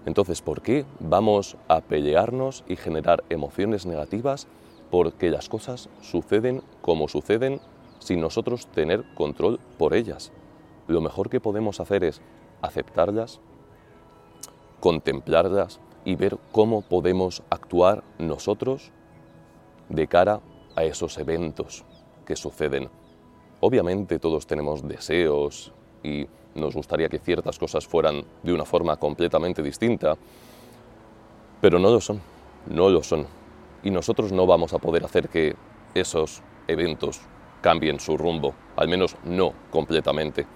Entonces, 0.04 0.42
¿por 0.42 0.60
qué 0.60 0.84
vamos 1.00 1.56
a 1.68 1.80
pelearnos 1.80 2.64
y 2.68 2.76
generar 2.76 3.24
emociones 3.30 3.86
negativas? 3.86 4.46
Porque 4.90 5.30
las 5.30 5.48
cosas 5.48 5.88
suceden 6.02 6.60
como 6.82 7.08
suceden 7.08 7.62
sin 7.98 8.20
nosotros 8.20 8.66
tener 8.66 9.06
control 9.14 9.58
por 9.78 9.94
ellas. 9.94 10.32
Lo 10.86 11.00
mejor 11.00 11.30
que 11.30 11.40
podemos 11.40 11.80
hacer 11.80 12.04
es 12.04 12.20
aceptarlas, 12.66 13.40
contemplarlas 14.80 15.80
y 16.04 16.14
ver 16.14 16.38
cómo 16.52 16.82
podemos 16.82 17.42
actuar 17.50 18.04
nosotros 18.18 18.92
de 19.88 20.06
cara 20.06 20.40
a 20.74 20.84
esos 20.84 21.18
eventos 21.18 21.84
que 22.24 22.36
suceden. 22.36 22.88
Obviamente 23.60 24.18
todos 24.18 24.46
tenemos 24.46 24.86
deseos 24.86 25.72
y 26.02 26.26
nos 26.54 26.74
gustaría 26.74 27.08
que 27.08 27.18
ciertas 27.18 27.58
cosas 27.58 27.86
fueran 27.86 28.24
de 28.42 28.52
una 28.52 28.64
forma 28.64 28.96
completamente 28.96 29.62
distinta, 29.62 30.16
pero 31.60 31.78
no 31.78 31.90
lo 31.90 32.00
son, 32.00 32.20
no 32.66 32.88
lo 32.88 33.02
son. 33.02 33.26
Y 33.82 33.90
nosotros 33.90 34.32
no 34.32 34.46
vamos 34.46 34.72
a 34.72 34.78
poder 34.78 35.04
hacer 35.04 35.28
que 35.28 35.54
esos 35.94 36.42
eventos 36.68 37.20
cambien 37.60 38.00
su 38.00 38.16
rumbo, 38.16 38.54
al 38.76 38.88
menos 38.88 39.16
no 39.24 39.52
completamente. 39.70 40.46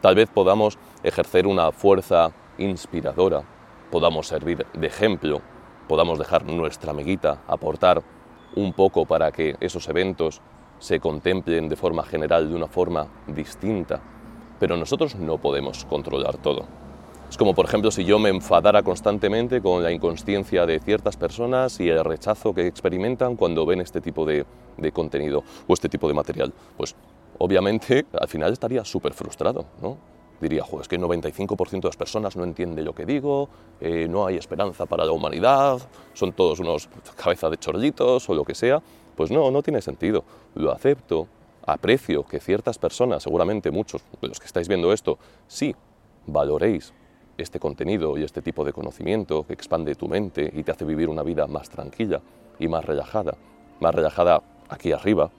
Tal 0.00 0.14
vez 0.14 0.28
podamos 0.28 0.78
ejercer 1.02 1.46
una 1.46 1.72
fuerza 1.72 2.32
inspiradora, 2.58 3.42
podamos 3.90 4.26
servir 4.26 4.66
de 4.72 4.86
ejemplo, 4.86 5.40
podamos 5.88 6.18
dejar 6.18 6.44
nuestra 6.44 6.92
amiguita 6.92 7.42
aportar 7.46 8.02
un 8.54 8.72
poco 8.72 9.06
para 9.06 9.32
que 9.32 9.56
esos 9.60 9.88
eventos 9.88 10.40
se 10.78 11.00
contemplen 11.00 11.68
de 11.68 11.76
forma 11.76 12.04
general 12.04 12.48
de 12.48 12.54
una 12.54 12.68
forma 12.68 13.08
distinta 13.26 14.00
pero 14.58 14.76
nosotros 14.76 15.14
no 15.16 15.38
podemos 15.38 15.84
controlar 15.84 16.36
todo. 16.38 16.66
Es 17.30 17.36
como, 17.36 17.54
por 17.54 17.66
ejemplo, 17.66 17.90
si 17.90 18.04
yo 18.04 18.18
me 18.18 18.30
enfadara 18.30 18.82
constantemente 18.82 19.60
con 19.60 19.82
la 19.82 19.92
inconsciencia 19.92 20.64
de 20.64 20.80
ciertas 20.80 21.16
personas 21.16 21.78
y 21.78 21.88
el 21.88 22.02
rechazo 22.02 22.54
que 22.54 22.66
experimentan 22.66 23.36
cuando 23.36 23.66
ven 23.66 23.82
este 23.82 24.00
tipo 24.00 24.24
de, 24.24 24.46
contenido 24.92 25.44
o 25.66 25.74
este 25.74 25.90
tipo 25.90 26.08
de 26.08 26.14
material. 26.14 26.54
Pues 26.76 26.96
obviamente 27.38 28.06
al 28.18 28.28
final 28.28 28.52
estaría 28.52 28.84
súper 28.84 29.14
frustrado, 29.14 29.64
¿no? 29.82 29.96
Diría, 30.40 30.62
es 30.80 30.86
que 30.86 30.94
el 30.94 31.02
95% 31.02 31.70
de 31.80 31.88
las 31.88 31.96
personas 31.96 32.36
no 32.36 32.44
entiende 32.44 32.82
lo 32.82 32.94
que 32.94 33.04
digo, 33.04 33.48
eh, 33.80 34.06
no 34.08 34.24
hay 34.24 34.36
esperanza 34.36 34.86
para 34.86 35.04
la 35.04 35.10
humanidad, 35.10 35.80
son 36.14 36.32
todos 36.32 36.60
unos 36.60 36.88
cabezas 37.16 37.50
de 37.50 37.56
chorlitos 37.56 38.28
o 38.28 38.34
lo 38.34 38.44
que 38.44 38.54
sea. 38.54 38.80
Pues 39.16 39.32
no, 39.32 39.50
no 39.50 39.62
tiene 39.64 39.82
sentido. 39.82 40.22
Lo 40.54 40.70
acepto, 40.70 41.26
aprecio 41.66 42.22
que 42.22 42.38
ciertas 42.38 42.78
personas, 42.78 43.24
seguramente 43.24 43.72
muchos 43.72 44.02
de 44.22 44.28
los 44.28 44.38
que 44.38 44.46
estáis 44.46 44.68
viendo 44.68 44.92
esto, 44.92 45.18
sí 45.48 45.74
valoréis 46.26 46.92
este 47.36 47.58
contenido 47.58 48.16
y 48.16 48.22
este 48.22 48.42
tipo 48.42 48.64
de 48.64 48.72
conocimiento 48.72 49.44
que 49.44 49.54
expande 49.54 49.96
tu 49.96 50.06
mente 50.06 50.52
y 50.54 50.62
te 50.62 50.70
hace 50.70 50.84
vivir 50.84 51.08
una 51.08 51.24
vida 51.24 51.46
más 51.48 51.68
tranquila 51.68 52.20
y 52.60 52.68
más 52.68 52.84
relajada, 52.84 53.34
más 53.80 53.94
relajada 53.94 54.42
aquí 54.68 54.92
arriba. 54.92 55.30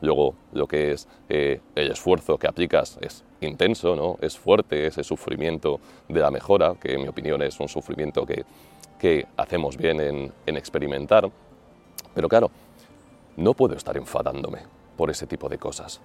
Luego 0.00 0.34
lo 0.52 0.66
que 0.66 0.92
es 0.92 1.08
eh, 1.28 1.60
el 1.74 1.90
esfuerzo 1.90 2.38
que 2.38 2.46
aplicas 2.46 2.98
es 3.00 3.24
intenso, 3.40 3.96
¿no? 3.96 4.16
es 4.20 4.38
fuerte, 4.38 4.86
ese 4.86 5.02
sufrimiento 5.02 5.80
de 6.08 6.20
la 6.20 6.30
mejora, 6.30 6.74
que 6.80 6.94
en 6.94 7.02
mi 7.02 7.08
opinión 7.08 7.42
es 7.42 7.58
un 7.60 7.68
sufrimiento 7.68 8.26
que, 8.26 8.44
que 8.98 9.26
hacemos 9.36 9.76
bien 9.76 10.00
en, 10.00 10.32
en 10.44 10.56
experimentar. 10.56 11.30
Pero 12.14 12.28
claro, 12.28 12.50
no 13.36 13.54
puedo 13.54 13.74
estar 13.74 13.96
enfadándome, 13.96 14.60
por 14.96 15.10
ese 15.10 15.26
tipo 15.26 15.48
de 15.48 15.58
cosas. 15.58 16.00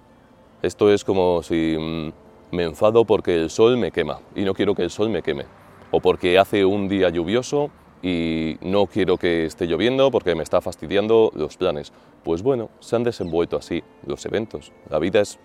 Esto 0.62 0.90
es 0.90 1.04
como 1.04 1.42
si 1.42 1.76
mm, 1.78 2.12
me 2.54 2.64
enfado 2.64 3.04
porque 3.04 3.34
el 3.34 3.50
sol 3.50 3.76
me 3.76 3.90
quema 3.90 4.20
y 4.34 4.42
no 4.42 4.54
quiero 4.54 4.74
que 4.74 4.82
el 4.82 4.90
sol 4.90 5.10
me 5.10 5.22
queme, 5.22 5.46
o 5.90 6.00
porque 6.00 6.38
hace 6.38 6.64
un 6.64 6.88
día 6.88 7.08
lluvioso 7.08 7.70
y 8.02 8.58
no 8.60 8.86
quiero 8.86 9.16
que 9.16 9.46
esté 9.46 9.66
lloviendo 9.66 10.10
porque 10.10 10.34
me 10.34 10.42
está 10.42 10.60
fastidiando 10.60 11.30
los 11.34 11.56
planes. 11.56 11.92
Pues 12.24 12.42
bueno, 12.42 12.68
se 12.80 12.96
han 12.96 13.04
desenvuelto 13.04 13.56
así 13.56 13.82
los 14.06 14.26
eventos. 14.26 14.72
La 14.90 14.98
vida 14.98 15.20
es 15.20 15.38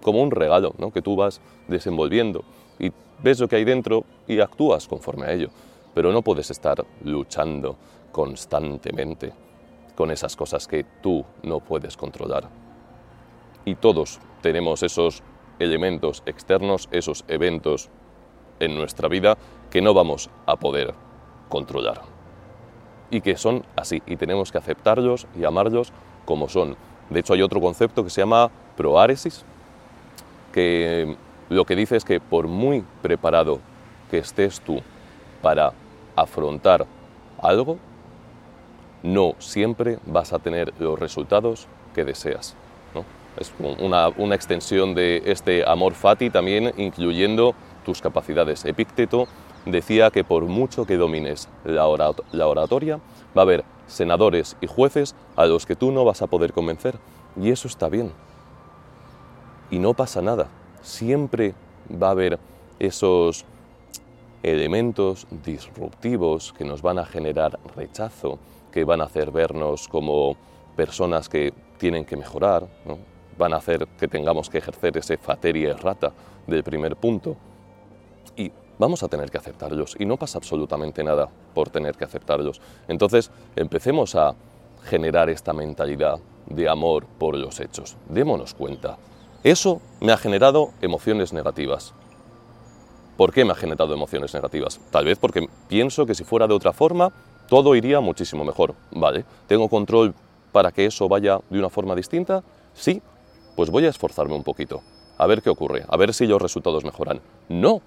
como 0.00 0.22
un 0.22 0.30
regalo 0.30 0.74
¿no? 0.78 0.92
que 0.92 1.02
tú 1.02 1.16
vas 1.16 1.40
desenvolviendo 1.66 2.44
y 2.78 2.92
ves 3.22 3.40
lo 3.40 3.48
que 3.48 3.56
hay 3.56 3.64
dentro 3.64 4.04
y 4.28 4.38
actúas 4.40 4.86
conforme 4.86 5.26
a 5.26 5.32
ello. 5.32 5.50
Pero 5.92 6.12
no 6.12 6.22
puedes 6.22 6.50
estar 6.50 6.84
luchando 7.04 7.76
constantemente 8.12 9.32
con 9.96 10.10
esas 10.10 10.36
cosas 10.36 10.68
que 10.68 10.84
tú 11.02 11.24
no 11.42 11.60
puedes 11.60 11.96
controlar. 11.96 12.48
Y 13.64 13.74
todos 13.74 14.20
tenemos 14.40 14.82
esos 14.82 15.22
elementos 15.58 16.22
externos, 16.26 16.88
esos 16.92 17.24
eventos 17.28 17.90
en 18.60 18.74
nuestra 18.74 19.08
vida 19.08 19.36
que 19.70 19.82
no 19.82 19.94
vamos 19.94 20.30
a 20.46 20.56
poder 20.56 20.94
controlar. 21.52 22.00
Y 23.10 23.20
que 23.20 23.36
son 23.36 23.62
así, 23.76 24.02
y 24.06 24.16
tenemos 24.16 24.50
que 24.50 24.56
aceptarlos 24.56 25.26
y 25.38 25.44
amarlos 25.44 25.92
como 26.24 26.48
son. 26.48 26.76
De 27.10 27.20
hecho, 27.20 27.34
hay 27.34 27.42
otro 27.42 27.60
concepto 27.60 28.02
que 28.02 28.08
se 28.08 28.22
llama 28.22 28.50
proáresis, 28.74 29.44
que 30.50 31.14
lo 31.50 31.66
que 31.66 31.76
dice 31.76 31.96
es 31.96 32.06
que 32.06 32.20
por 32.20 32.48
muy 32.48 32.82
preparado 33.02 33.60
que 34.10 34.16
estés 34.16 34.62
tú 34.62 34.80
para 35.42 35.74
afrontar 36.16 36.86
algo, 37.42 37.76
no 39.02 39.34
siempre 39.38 39.98
vas 40.06 40.32
a 40.32 40.38
tener 40.38 40.72
los 40.78 40.98
resultados 40.98 41.66
que 41.94 42.04
deseas. 42.04 42.56
Es 43.36 43.52
una, 43.58 44.08
una, 44.08 44.34
extensión 44.34 44.94
de 44.94 45.22
este 45.26 45.68
amor 45.68 45.94
fati 45.94 46.30
también 46.30 46.72
incluyendo 46.78 47.54
tus 47.84 48.00
capacidades. 48.00 48.64
Epícteto 48.64 49.26
decía 49.66 50.10
que 50.10 50.24
por 50.24 50.44
mucho 50.44 50.84
que 50.86 50.96
domines 50.96 51.48
la, 51.64 51.86
oratoria, 51.86 53.00
va 53.36 53.42
a 53.42 53.44
haber 53.44 53.64
senadores 53.86 54.56
y 54.60 54.66
jueces 54.66 55.14
a 55.36 55.46
los 55.46 55.66
que 55.66 55.76
tú 55.76 55.92
no 55.92 56.04
vas 56.04 56.22
a 56.22 56.26
poder 56.26 56.52
convencer. 56.52 56.96
Y 57.40 57.50
eso 57.50 57.68
está 57.68 57.88
bien. 57.88 58.12
Y 59.70 59.78
no 59.78 59.94
pasa 59.94 60.20
nada. 60.20 60.48
Siempre 60.82 61.54
va 61.90 62.08
a 62.08 62.12
haber 62.12 62.38
esos 62.78 63.44
elementos 64.42 65.26
disruptivos 65.44 66.52
que 66.52 66.64
nos 66.64 66.82
van 66.82 66.98
a 66.98 67.04
generar 67.04 67.58
rechazo, 67.76 68.38
que 68.72 68.84
van 68.84 69.00
a 69.00 69.04
hacer 69.04 69.30
vernos 69.30 69.86
como 69.88 70.36
personas 70.76 71.28
que 71.28 71.52
tienen 71.78 72.04
que 72.04 72.16
mejorar, 72.16 72.66
van 73.38 73.52
a 73.52 73.56
hacer 73.56 73.86
que 73.98 74.08
tengamos 74.08 74.50
que 74.50 74.58
ejercer 74.58 74.96
ese 74.96 75.16
fateria 75.16 75.70
errata 75.70 76.12
del 76.46 76.64
primer 76.64 76.96
punto. 76.96 77.36
Vamos 78.78 79.02
a 79.02 79.08
tener 79.08 79.30
que 79.30 79.38
aceptarlos 79.38 79.96
y 79.98 80.06
no 80.06 80.16
pasa 80.16 80.38
absolutamente 80.38 81.04
nada 81.04 81.28
por 81.54 81.70
tener 81.70 81.96
que 81.96 82.04
aceptarlos. 82.04 82.60
Entonces, 82.88 83.30
empecemos 83.56 84.14
a 84.14 84.34
generar 84.84 85.30
esta 85.30 85.52
mentalidad 85.52 86.18
de 86.46 86.68
amor 86.68 87.06
por 87.18 87.36
los 87.36 87.60
hechos. 87.60 87.96
Démonos 88.08 88.54
cuenta. 88.54 88.98
Eso 89.44 89.80
me 90.00 90.12
ha 90.12 90.16
generado 90.16 90.70
emociones 90.80 91.32
negativas. 91.32 91.94
¿Por 93.16 93.32
qué 93.32 93.44
me 93.44 93.52
ha 93.52 93.56
generado 93.56 93.94
emociones 93.94 94.34
negativas? 94.34 94.80
Tal 94.90 95.04
vez 95.04 95.18
porque 95.18 95.48
pienso 95.68 96.06
que 96.06 96.14
si 96.14 96.24
fuera 96.24 96.46
de 96.46 96.54
otra 96.54 96.72
forma, 96.72 97.12
todo 97.48 97.74
iría 97.74 98.00
muchísimo 98.00 98.44
mejor. 98.44 98.74
Vale, 98.90 99.24
¿tengo 99.46 99.68
control 99.68 100.14
para 100.50 100.72
que 100.72 100.86
eso 100.86 101.08
vaya 101.08 101.40
de 101.50 101.58
una 101.58 101.68
forma 101.68 101.94
distinta? 101.94 102.42
Sí, 102.74 103.02
pues 103.54 103.70
voy 103.70 103.84
a 103.84 103.90
esforzarme 103.90 104.34
un 104.34 104.42
poquito, 104.42 104.80
a 105.18 105.26
ver 105.26 105.42
qué 105.42 105.50
ocurre, 105.50 105.84
a 105.88 105.96
ver 105.96 106.14
si 106.14 106.26
los 106.26 106.40
resultados 106.40 106.84
mejoran. 106.84 107.20
No, 107.48 107.82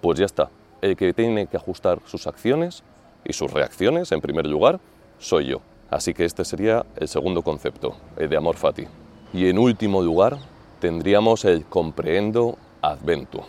pues 0.00 0.18
ya 0.18 0.26
está. 0.26 0.50
El 0.80 0.96
que 0.96 1.12
tiene 1.12 1.46
que 1.46 1.56
ajustar 1.56 2.00
sus 2.06 2.26
acciones 2.26 2.82
y 3.24 3.32
sus 3.32 3.52
reacciones, 3.52 4.12
en 4.12 4.20
primer 4.20 4.46
lugar, 4.46 4.80
soy 5.18 5.46
yo. 5.46 5.60
Así 5.90 6.14
que 6.14 6.24
este 6.24 6.44
sería 6.44 6.86
el 6.96 7.08
segundo 7.08 7.42
concepto, 7.42 7.96
el 8.16 8.28
de 8.28 8.36
amor 8.36 8.56
fati. 8.56 8.86
Y 9.32 9.48
en 9.48 9.58
último 9.58 10.02
lugar, 10.02 10.38
tendríamos 10.80 11.44
el 11.44 11.64
comprehendo 11.66 12.56
adventu, 12.80 13.42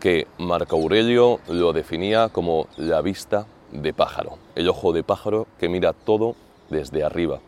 que 0.00 0.26
Marco 0.38 0.76
Aurelio 0.76 1.40
lo 1.48 1.72
definía 1.72 2.28
como 2.28 2.66
la 2.76 3.00
vista 3.00 3.46
de 3.72 3.92
pájaro, 3.92 4.38
el 4.54 4.68
ojo 4.68 4.92
de 4.92 5.02
pájaro 5.02 5.46
que 5.58 5.68
mira 5.68 5.92
todo 5.92 6.36
desde 6.68 7.02
arriba 7.02 7.40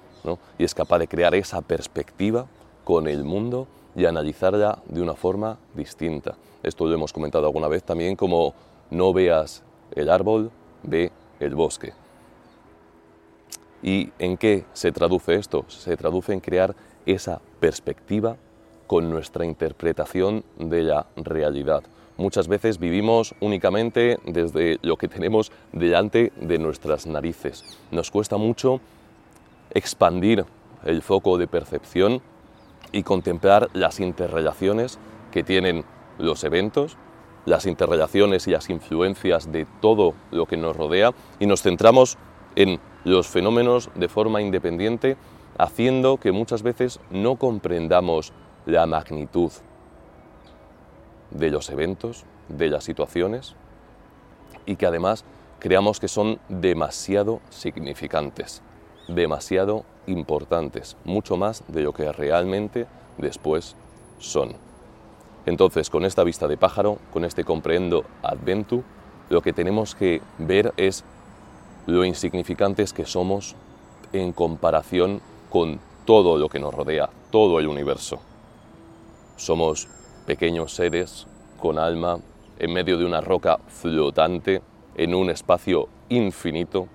y 0.58 0.64
es 0.64 0.74
capaz 0.74 0.98
de 0.98 1.08
crear 1.08 1.34
esa 1.34 1.60
perspectiva 1.62 2.46
con 2.84 3.08
el 3.08 3.24
mundo 3.24 3.66
y 3.96 4.04
analizarla 4.04 4.78
de 4.86 5.02
una 5.02 5.14
forma 5.14 5.58
distinta. 5.74 6.36
Esto 6.62 6.86
lo 6.86 6.94
hemos 6.94 7.12
comentado 7.12 7.46
alguna 7.46 7.68
vez 7.68 7.82
también 7.82 8.16
como 8.16 8.54
no 8.90 9.12
veas 9.12 9.62
el 9.94 10.10
árbol, 10.10 10.50
ve 10.82 11.10
el 11.40 11.54
bosque. 11.54 11.92
¿Y 13.82 14.10
en 14.18 14.36
qué 14.36 14.64
se 14.72 14.92
traduce 14.92 15.34
esto? 15.34 15.64
Se 15.68 15.96
traduce 15.96 16.32
en 16.32 16.40
crear 16.40 16.74
esa 17.06 17.40
perspectiva 17.60 18.36
con 18.86 19.08
nuestra 19.10 19.44
interpretación 19.44 20.44
de 20.58 20.82
la 20.82 21.06
realidad. 21.16 21.82
Muchas 22.16 22.48
veces 22.48 22.78
vivimos 22.78 23.34
únicamente 23.40 24.18
desde 24.26 24.78
lo 24.82 24.96
que 24.96 25.06
tenemos 25.06 25.52
delante 25.72 26.32
de 26.40 26.58
nuestras 26.58 27.06
narices. 27.06 27.64
Nos 27.92 28.10
cuesta 28.10 28.36
mucho 28.36 28.80
expandir 29.70 30.44
el 30.84 31.02
foco 31.02 31.38
de 31.38 31.46
percepción 31.46 32.20
y 32.92 33.02
contemplar 33.02 33.68
las 33.72 34.00
interrelaciones 34.00 34.98
que 35.30 35.42
tienen 35.42 35.84
los 36.18 36.44
eventos, 36.44 36.96
las 37.44 37.66
interrelaciones 37.66 38.46
y 38.46 38.50
las 38.50 38.70
influencias 38.70 39.50
de 39.52 39.66
todo 39.80 40.14
lo 40.30 40.46
que 40.46 40.56
nos 40.56 40.76
rodea 40.76 41.12
y 41.38 41.46
nos 41.46 41.62
centramos 41.62 42.18
en 42.56 42.80
los 43.04 43.28
fenómenos 43.28 43.90
de 43.94 44.08
forma 44.08 44.42
independiente, 44.42 45.16
haciendo 45.58 46.18
que 46.18 46.32
muchas 46.32 46.62
veces 46.62 47.00
no 47.10 47.36
comprendamos 47.36 48.32
la 48.66 48.86
magnitud 48.86 49.52
de 51.30 51.50
los 51.50 51.70
eventos, 51.70 52.24
de 52.48 52.68
las 52.68 52.84
situaciones, 52.84 53.54
y 54.66 54.76
que 54.76 54.86
además 54.86 55.24
creamos 55.58 56.00
que 56.00 56.08
son 56.08 56.38
demasiado 56.48 57.40
significantes, 57.50 58.62
demasiado 59.08 59.84
importantes, 60.08 60.96
mucho 61.04 61.36
más 61.36 61.62
de 61.68 61.82
lo 61.82 61.92
que 61.92 62.10
realmente 62.10 62.86
después 63.18 63.76
son. 64.18 64.54
Entonces, 65.46 65.88
con 65.90 66.04
esta 66.04 66.24
vista 66.24 66.48
de 66.48 66.56
pájaro, 66.56 66.98
con 67.12 67.24
este 67.24 67.44
comprendo 67.44 68.04
adventu, 68.22 68.82
lo 69.30 69.40
que 69.40 69.52
tenemos 69.52 69.94
que 69.94 70.20
ver 70.38 70.72
es 70.76 71.04
lo 71.86 72.04
insignificantes 72.04 72.92
que 72.92 73.06
somos 73.06 73.54
en 74.12 74.32
comparación 74.32 75.20
con 75.50 75.80
todo 76.04 76.36
lo 76.36 76.48
que 76.48 76.58
nos 76.58 76.74
rodea, 76.74 77.08
todo 77.30 77.58
el 77.58 77.68
universo. 77.68 78.18
Somos 79.36 79.88
pequeños 80.26 80.74
seres 80.74 81.26
con 81.58 81.78
alma 81.78 82.18
en 82.58 82.72
medio 82.72 82.98
de 82.98 83.04
una 83.04 83.20
roca 83.20 83.58
flotante 83.68 84.60
en 84.96 85.14
un 85.14 85.30
espacio 85.30 85.88
infinito, 86.08 86.88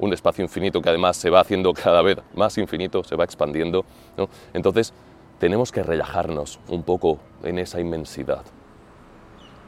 un 0.00 0.12
espacio 0.12 0.42
infinito 0.42 0.80
que 0.82 0.88
además 0.88 1.16
se 1.16 1.30
va 1.30 1.40
haciendo 1.40 1.72
cada 1.74 2.02
vez 2.02 2.18
más 2.34 2.58
infinito, 2.58 3.04
se 3.04 3.16
va 3.16 3.24
expandiendo. 3.24 3.84
Entonces 4.52 4.92
tenemos 5.38 5.70
que 5.70 5.82
relajarnos 5.82 6.58
un 6.68 6.82
poco 6.82 7.18
en 7.42 7.58
esa 7.58 7.80
inmensidad. 7.80 8.42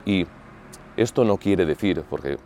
Y 0.05 0.27
esto 0.97 1.25
no 1.25 1.37
quiere 1.37 1.64
decir, 1.64 2.03
porque 2.11 2.37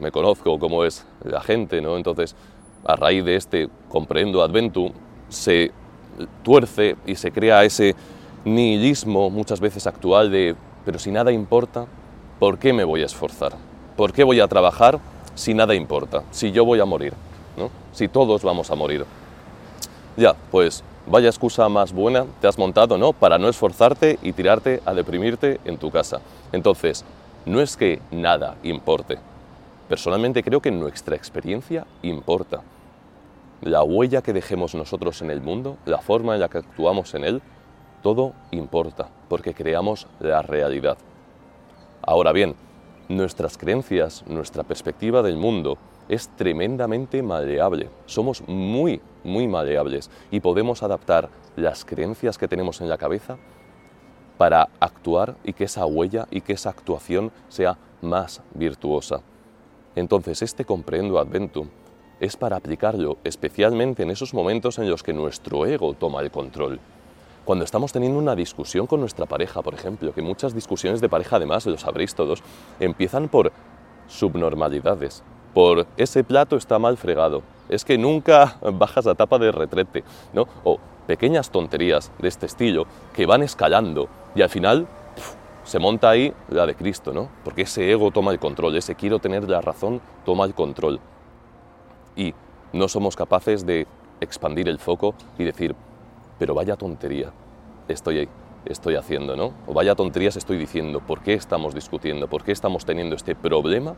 me 0.00 0.12
conozco 0.12 0.58
cómo 0.58 0.84
es 0.84 1.06
la 1.24 1.40
gente, 1.40 1.80
¿no? 1.80 1.96
Entonces, 1.96 2.36
a 2.84 2.94
raíz 2.94 3.24
de 3.24 3.36
este 3.36 3.68
comprendo 3.88 4.42
adventu, 4.42 4.92
se 5.28 5.72
tuerce 6.42 6.96
y 7.06 7.16
se 7.16 7.32
crea 7.32 7.64
ese 7.64 7.94
nihilismo 8.44 9.30
muchas 9.30 9.60
veces 9.60 9.86
actual 9.86 10.30
de, 10.30 10.54
pero 10.84 10.98
si 10.98 11.10
nada 11.10 11.32
importa, 11.32 11.86
¿por 12.38 12.58
qué 12.58 12.72
me 12.72 12.84
voy 12.84 13.02
a 13.02 13.06
esforzar? 13.06 13.52
¿Por 13.96 14.12
qué 14.12 14.22
voy 14.22 14.40
a 14.40 14.46
trabajar 14.46 15.00
si 15.34 15.54
nada 15.54 15.74
importa? 15.74 16.22
Si 16.30 16.52
yo 16.52 16.64
voy 16.64 16.78
a 16.78 16.84
morir, 16.84 17.14
Si 17.92 18.08
todos 18.08 18.42
vamos 18.42 18.70
a 18.70 18.74
morir. 18.74 19.04
Ya, 20.16 20.34
pues 20.50 20.82
vaya 21.06 21.28
excusa 21.28 21.68
más 21.68 21.92
buena 21.92 22.26
te 22.40 22.46
has 22.46 22.58
montado, 22.58 22.98
¿no? 22.98 23.12
Para 23.12 23.38
no 23.38 23.48
esforzarte 23.48 24.18
y 24.22 24.32
tirarte 24.32 24.82
a 24.84 24.94
deprimirte 24.94 25.60
en 25.64 25.78
tu 25.78 25.90
casa. 25.90 26.20
Entonces, 26.52 27.04
no 27.44 27.60
es 27.60 27.76
que 27.76 28.00
nada 28.10 28.56
importe, 28.62 29.18
Personalmente 29.88 30.42
creo 30.42 30.60
que 30.60 30.72
nuestra 30.72 31.14
experiencia 31.14 31.86
importa. 32.02 32.62
La 33.62 33.84
huella 33.84 34.20
que 34.20 34.32
dejemos 34.32 34.74
nosotros 34.74 35.22
en 35.22 35.30
el 35.30 35.40
mundo, 35.40 35.76
la 35.86 35.98
forma 35.98 36.34
en 36.34 36.40
la 36.40 36.48
que 36.48 36.58
actuamos 36.58 37.14
en 37.14 37.24
él, 37.24 37.42
todo 38.02 38.32
importa, 38.50 39.08
porque 39.28 39.54
creamos 39.54 40.08
la 40.18 40.42
realidad. 40.42 40.98
Ahora 42.02 42.32
bien, 42.32 42.56
nuestras 43.08 43.56
creencias, 43.56 44.24
nuestra 44.26 44.64
perspectiva 44.64 45.22
del 45.22 45.36
mundo 45.36 45.78
es 46.08 46.28
tremendamente 46.36 47.22
maleable. 47.22 47.88
Somos 48.06 48.42
muy, 48.46 49.00
muy 49.24 49.48
maleables 49.48 50.10
y 50.30 50.40
podemos 50.40 50.82
adaptar 50.82 51.28
las 51.56 51.84
creencias 51.84 52.38
que 52.38 52.48
tenemos 52.48 52.80
en 52.80 52.88
la 52.88 52.98
cabeza 52.98 53.38
para 54.38 54.68
actuar 54.80 55.36
y 55.44 55.52
que 55.52 55.64
esa 55.64 55.86
huella 55.86 56.26
y 56.30 56.42
que 56.42 56.52
esa 56.52 56.70
actuación 56.70 57.32
sea 57.48 57.78
más 58.02 58.42
virtuosa. 58.54 59.22
Entonces, 59.94 60.42
este 60.42 60.64
comprendo 60.64 61.18
adventum 61.18 61.68
es 62.20 62.36
para 62.36 62.56
aplicarlo 62.56 63.18
especialmente 63.24 64.02
en 64.02 64.10
esos 64.10 64.34
momentos 64.34 64.78
en 64.78 64.90
los 64.90 65.02
que 65.02 65.12
nuestro 65.12 65.66
ego 65.66 65.94
toma 65.94 66.20
el 66.20 66.30
control. 66.30 66.80
Cuando 67.44 67.64
estamos 67.64 67.92
teniendo 67.92 68.18
una 68.18 68.34
discusión 68.34 68.86
con 68.86 69.00
nuestra 69.00 69.26
pareja, 69.26 69.62
por 69.62 69.74
ejemplo, 69.74 70.12
que 70.12 70.20
muchas 70.20 70.54
discusiones 70.54 71.00
de 71.00 71.08
pareja, 71.08 71.36
además, 71.36 71.64
lo 71.66 71.78
sabréis 71.78 72.14
todos, 72.14 72.42
empiezan 72.80 73.28
por 73.28 73.52
subnormalidades, 74.08 75.22
por 75.56 75.86
ese 75.96 76.22
plato 76.22 76.58
está 76.58 76.78
mal 76.78 76.98
fregado, 76.98 77.42
es 77.70 77.82
que 77.82 77.96
nunca 77.96 78.58
bajas 78.74 79.06
la 79.06 79.14
tapa 79.14 79.38
de 79.38 79.50
retrete, 79.50 80.04
¿no? 80.34 80.46
O 80.64 80.78
pequeñas 81.06 81.48
tonterías 81.48 82.12
de 82.18 82.28
este 82.28 82.44
estilo 82.44 82.84
que 83.14 83.24
van 83.24 83.42
escalando 83.42 84.06
y 84.34 84.42
al 84.42 84.50
final 84.50 84.86
se 85.64 85.78
monta 85.78 86.10
ahí 86.10 86.34
la 86.50 86.66
de 86.66 86.74
Cristo, 86.74 87.14
¿no? 87.14 87.30
Porque 87.42 87.62
ese 87.62 87.90
ego 87.90 88.10
toma 88.10 88.32
el 88.32 88.38
control, 88.38 88.76
ese 88.76 88.96
quiero 88.96 89.18
tener 89.18 89.48
la 89.48 89.62
razón 89.62 90.02
toma 90.26 90.44
el 90.44 90.52
control. 90.52 91.00
Y 92.16 92.34
no 92.74 92.86
somos 92.86 93.16
capaces 93.16 93.64
de 93.64 93.86
expandir 94.20 94.68
el 94.68 94.78
foco 94.78 95.14
y 95.38 95.44
decir, 95.44 95.74
pero 96.38 96.52
vaya 96.52 96.76
tontería 96.76 97.32
estoy, 97.88 98.28
estoy 98.66 98.96
haciendo, 98.96 99.36
¿no? 99.36 99.54
O 99.66 99.72
vaya 99.72 99.94
tonterías 99.94 100.36
estoy 100.36 100.58
diciendo, 100.58 101.00
¿por 101.00 101.22
qué 101.22 101.32
estamos 101.32 101.74
discutiendo? 101.74 102.28
¿Por 102.28 102.44
qué 102.44 102.52
estamos 102.52 102.84
teniendo 102.84 103.16
este 103.16 103.34
problema 103.34 103.96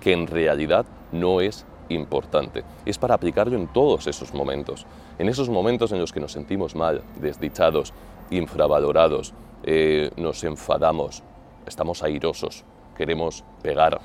que 0.00 0.12
en 0.12 0.26
realidad 0.26 0.86
no 1.12 1.40
es 1.40 1.66
importante? 1.88 2.64
Es 2.84 2.98
para 2.98 3.14
aplicarlo 3.14 3.56
en 3.56 3.68
todos 3.68 4.06
esos 4.06 4.32
momentos, 4.34 4.86
en 5.18 5.28
esos 5.28 5.48
momentos 5.48 5.92
en 5.92 6.00
los 6.00 6.12
que 6.12 6.20
nos 6.20 6.32
sentimos 6.32 6.74
mal, 6.74 7.02
desdichados, 7.20 7.92
infravalorados, 8.30 9.34
eh, 9.62 10.10
nos 10.16 10.42
enfadamos, 10.44 11.22
estamos 11.66 12.02
airosos, 12.02 12.64
queremos 12.96 13.44
pegar 13.62 14.00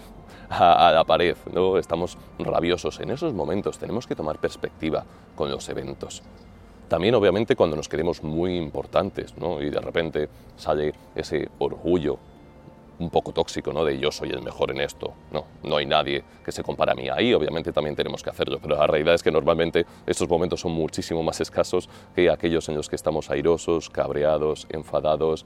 a, 0.49 0.91
la 0.93 1.03
pared, 1.03 1.37
¿no? 1.53 1.77
estamos 1.77 2.17
rabiosos. 2.39 2.99
En 2.99 3.11
esos 3.11 3.33
momentos 3.33 3.77
tenemos 3.77 4.07
que 4.07 4.15
tomar 4.15 4.39
perspectiva 4.39 5.03
con 5.35 5.49
los 5.49 5.67
eventos. 5.69 6.21
También 6.87 7.15
obviamente 7.15 7.55
cuando 7.55 7.75
nos 7.75 7.89
queremos 7.89 8.23
muy 8.23 8.57
importantes 8.57 9.35
¿no? 9.37 9.61
y 9.61 9.69
de 9.69 9.79
repente 9.79 10.29
sale 10.55 10.93
ese 11.15 11.49
orgullo 11.59 12.19
un 12.99 13.09
poco 13.09 13.31
tóxico, 13.31 13.73
¿no? 13.73 13.83
De 13.83 13.99
yo 13.99 14.11
soy 14.11 14.29
el 14.29 14.41
mejor 14.41 14.71
en 14.71 14.81
esto. 14.81 15.13
No, 15.31 15.45
no 15.63 15.77
hay 15.77 15.85
nadie 15.85 16.23
que 16.43 16.51
se 16.51 16.63
compara 16.63 16.93
a 16.93 16.95
mí. 16.95 17.09
Ahí 17.09 17.33
obviamente 17.33 17.71
también 17.71 17.95
tenemos 17.95 18.23
que 18.23 18.29
hacerlo, 18.29 18.59
pero 18.61 18.75
la 18.75 18.87
realidad 18.87 19.15
es 19.15 19.23
que 19.23 19.31
normalmente 19.31 19.85
estos 20.05 20.29
momentos 20.29 20.61
son 20.61 20.71
muchísimo 20.71 21.23
más 21.23 21.41
escasos 21.41 21.89
que 22.15 22.29
aquellos 22.29 22.69
en 22.69 22.75
los 22.75 22.89
que 22.89 22.95
estamos 22.95 23.29
airosos, 23.29 23.89
cabreados, 23.89 24.67
enfadados, 24.69 25.45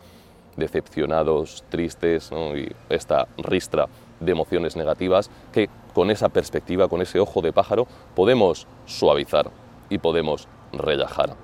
decepcionados, 0.56 1.64
tristes, 1.70 2.32
y 2.32 2.70
esta 2.90 3.28
ristra 3.38 3.88
de 4.20 4.32
emociones 4.32 4.76
negativas 4.76 5.30
que 5.54 5.70
con 5.94 6.12
esa 6.12 6.30
perspectiva, 6.30 6.88
con 6.88 7.02
ese 7.02 7.20
ojo 7.20 7.42
de 7.42 7.54
pájaro, 7.54 7.88
podemos 8.16 8.68
suavizar 8.86 9.50
y 9.90 9.98
podemos 9.98 10.48
relajar. 10.72 11.36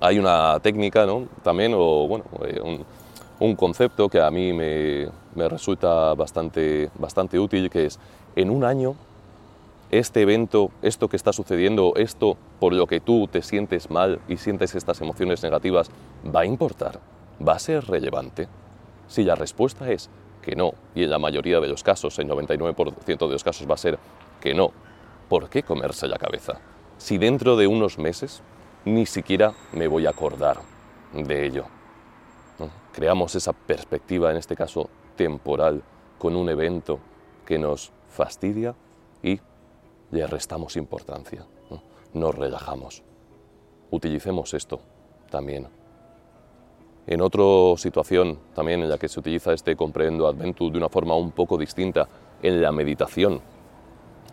Hay 0.00 0.18
una 0.18 0.60
técnica 0.60 1.06
¿no? 1.06 1.26
también, 1.42 1.72
o 1.74 2.06
bueno, 2.06 2.24
eh, 2.44 2.84
un 3.38 3.54
concepto 3.54 4.08
que 4.08 4.20
a 4.20 4.30
mí 4.30 4.52
me, 4.52 5.08
resulta 5.34 6.14
bastante, 6.14 6.90
bastante 6.98 7.38
útil, 7.38 7.70
que 7.70 7.86
es 7.86 7.98
en 8.34 8.50
un 8.50 8.64
año 8.64 8.94
este 9.90 10.22
evento, 10.22 10.70
esto 10.82 11.08
que 11.08 11.16
está 11.16 11.32
sucediendo, 11.32 11.92
esto 11.96 12.36
por 12.58 12.72
lo 12.72 12.86
que 12.86 13.00
tú 13.00 13.28
te 13.28 13.42
sientes 13.42 13.90
mal 13.90 14.20
y 14.28 14.36
sientes 14.38 14.74
estas 14.74 15.00
emociones 15.00 15.42
negativas, 15.42 15.90
¿va 16.34 16.40
a 16.40 16.46
importar? 16.46 16.98
¿Va 17.46 17.54
a 17.54 17.58
ser 17.58 17.86
relevante? 17.86 18.48
Si 19.06 19.22
la 19.22 19.36
respuesta 19.36 19.90
es 19.90 20.10
que 20.42 20.56
no, 20.56 20.72
y 20.94 21.04
en 21.04 21.10
la 21.10 21.18
mayoría 21.18 21.60
de 21.60 21.68
los 21.68 21.82
casos, 21.82 22.18
el 22.18 22.28
99% 22.28 23.04
de 23.04 23.32
los 23.32 23.44
casos 23.44 23.68
va 23.70 23.74
a 23.74 23.78
ser 23.78 23.98
que 24.40 24.54
no, 24.54 24.72
¿por 25.28 25.48
qué 25.48 25.62
comerse 25.62 26.08
la 26.08 26.18
cabeza? 26.18 26.54
Si 26.98 27.18
dentro 27.18 27.56
de 27.56 27.66
unos 27.66 27.98
meses 27.98 28.42
ni 28.84 29.06
siquiera 29.06 29.52
me 29.72 29.86
voy 29.88 30.06
a 30.06 30.10
acordar 30.10 30.58
de 31.12 31.46
ello. 31.46 31.75
Creamos 32.96 33.34
esa 33.34 33.52
perspectiva, 33.52 34.30
en 34.30 34.38
este 34.38 34.56
caso 34.56 34.88
temporal, 35.16 35.82
con 36.18 36.34
un 36.34 36.48
evento 36.48 36.98
que 37.44 37.58
nos 37.58 37.92
fastidia 38.08 38.74
y 39.22 39.38
le 40.12 40.26
restamos 40.26 40.78
importancia. 40.78 41.44
Nos 42.14 42.34
relajamos. 42.34 43.02
Utilicemos 43.90 44.54
esto 44.54 44.80
también. 45.30 45.68
En 47.06 47.20
otra 47.20 47.44
situación 47.76 48.38
también 48.54 48.80
en 48.80 48.88
la 48.88 48.96
que 48.96 49.10
se 49.10 49.20
utiliza 49.20 49.52
este 49.52 49.76
comprendo 49.76 50.26
adventu 50.26 50.72
de 50.72 50.78
una 50.78 50.88
forma 50.88 51.14
un 51.16 51.32
poco 51.32 51.58
distinta, 51.58 52.08
en 52.42 52.62
la 52.62 52.72
meditación. 52.72 53.42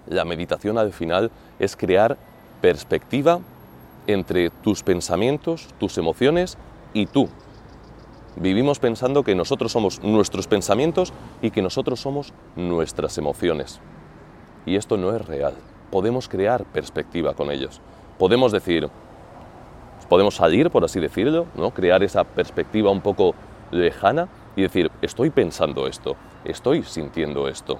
La 0.08 0.24
meditación 0.24 0.78
al 0.78 0.94
final 0.94 1.32
es 1.60 1.76
crear 1.76 2.18
perspectiva 2.62 3.42
entre 4.08 4.52
tus 4.52 4.84
pensamientos, 4.84 5.68
tus 5.80 5.98
emociones 5.98 6.58
y 6.94 7.08
tú, 7.08 7.28
Vivimos 8.36 8.80
pensando 8.80 9.24
que 9.24 9.36
nosotros 9.36 9.72
somos 9.72 10.02
nuestros 10.02 10.48
pensamientos 10.48 11.14
y 11.42 11.52
que 11.52 11.62
nosotros 11.62 12.00
somos 12.00 12.34
nuestras 12.56 13.20
emociones. 13.20 13.80
Y 14.66 14.76
esto 14.76 14.98
no 14.98 15.16
es 15.16 15.24
real. 15.24 15.54
Podemos 15.92 16.28
crear 16.28 16.66
perspectiva 16.66 17.36
con 17.36 17.52
ellos. 17.52 17.80
Podemos 18.18 18.52
decir, 18.52 18.90
podemos 20.10 20.36
salir, 20.36 20.72
por 20.72 20.84
así 20.84 21.00
decirlo, 21.00 21.46
¿no? 21.56 21.72
crear 21.72 22.02
esa 22.02 22.24
perspectiva 22.24 22.90
un 22.90 23.02
poco 23.02 23.36
lejana 23.70 24.28
y 24.56 24.64
decir, 24.64 24.90
estoy 25.04 25.30
pensando 25.30 25.86
esto, 25.86 26.16
estoy 26.44 26.82
sintiendo 26.84 27.48
esto. 27.48 27.80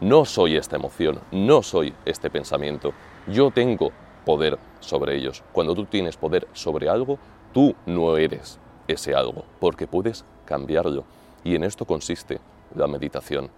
No 0.00 0.24
soy 0.24 0.56
esta 0.56 0.76
emoción, 0.76 1.20
no 1.32 1.62
soy 1.62 1.94
este 2.04 2.30
pensamiento. 2.30 2.92
Yo 3.26 3.50
tengo 3.50 3.90
poder 4.24 4.56
sobre 4.78 5.16
ellos. 5.16 5.42
Cuando 5.52 5.74
tú 5.74 5.84
tienes 5.84 6.16
poder 6.16 6.46
sobre 6.52 6.88
algo, 6.88 7.18
tú 7.52 7.74
no 7.86 8.16
eres 8.16 8.60
ese 8.92 9.14
algo, 9.14 9.44
porque 9.58 9.86
puedes 9.86 10.24
cambiarlo. 10.44 11.04
Y 11.44 11.54
en 11.54 11.64
esto 11.64 11.84
consiste 11.84 12.40
la 12.74 12.86
meditación, 12.86 13.48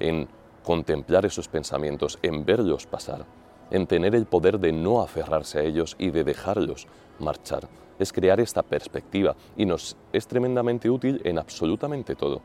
en 0.00 0.28
contemplar 0.64 1.24
esos 1.26 1.48
pensamientos, 1.48 2.18
en 2.22 2.44
verlos 2.44 2.86
pasar, 2.86 3.24
en 3.70 3.86
tener 3.86 4.14
el 4.14 4.26
poder 4.26 4.58
de 4.58 4.72
no 4.72 5.00
aferrarse 5.00 5.58
a 5.58 5.62
ellos 5.62 5.96
y 5.98 6.10
de 6.10 6.24
dejarlos 6.24 6.86
marchar. 7.18 7.68
Es 7.98 8.12
crear 8.12 8.40
esta 8.40 8.62
perspectiva 8.62 9.34
y 9.56 9.66
nos 9.66 9.96
es 10.12 10.26
tremendamente 10.26 10.88
útil 10.88 11.20
en 11.24 11.38
absolutamente 11.38 12.14
todo. 12.14 12.40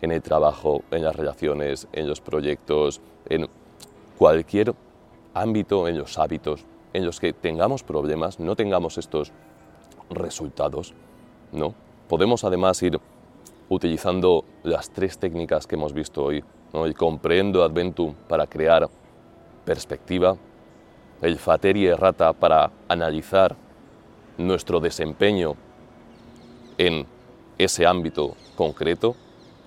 En 0.00 0.12
el 0.12 0.22
trabajo, 0.22 0.82
en 0.90 1.02
las 1.02 1.16
relaciones, 1.16 1.88
en 1.92 2.08
los 2.08 2.20
proyectos, 2.20 3.00
en 3.28 3.48
cualquier 4.18 4.74
ámbito, 5.32 5.88
en 5.88 5.98
los 5.98 6.18
hábitos, 6.18 6.64
en 6.92 7.04
los 7.04 7.18
que 7.18 7.32
tengamos 7.32 7.82
problemas, 7.82 8.38
no 8.38 8.54
tengamos 8.54 8.98
estos 8.98 9.32
resultados, 10.10 10.94
¿no? 11.54 11.74
Podemos 12.08 12.44
además 12.44 12.82
ir 12.82 13.00
utilizando 13.68 14.44
las 14.62 14.90
tres 14.90 15.18
técnicas 15.18 15.66
que 15.66 15.76
hemos 15.76 15.92
visto 15.94 16.22
hoy, 16.24 16.44
el 16.72 16.94
comprendo 16.94 17.62
adventum 17.62 18.14
para 18.28 18.46
crear 18.46 18.88
perspectiva, 19.64 20.36
el 21.22 21.38
fateri 21.38 21.86
errata 21.86 22.32
para 22.32 22.70
analizar 22.88 23.56
nuestro 24.36 24.80
desempeño 24.80 25.54
en 26.76 27.06
ese 27.56 27.86
ámbito 27.86 28.34
concreto, 28.56 29.14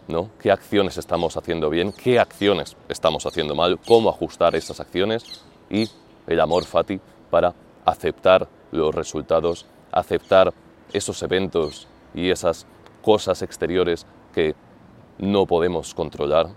¿no? 0.07 0.29
qué 0.39 0.51
acciones 0.51 0.97
estamos 0.97 1.37
haciendo 1.37 1.69
bien, 1.69 1.91
qué 1.91 2.19
acciones 2.19 2.75
estamos 2.89 3.25
haciendo 3.25 3.55
mal, 3.55 3.79
cómo 3.87 4.09
ajustar 4.09 4.55
esas 4.55 4.79
acciones 4.79 5.43
y 5.69 5.89
el 6.27 6.39
amor 6.39 6.65
fati 6.65 6.99
para 7.29 7.55
aceptar 7.85 8.47
los 8.71 8.93
resultados, 8.93 9.65
aceptar 9.91 10.53
esos 10.97 11.21
eventos 11.23 11.87
y 12.13 12.29
esas 12.29 12.65
cosas 13.01 13.41
exteriores 13.41 14.05
que 14.33 14.55
no 15.19 15.45
podemos 15.45 15.93
controlar 15.93 16.47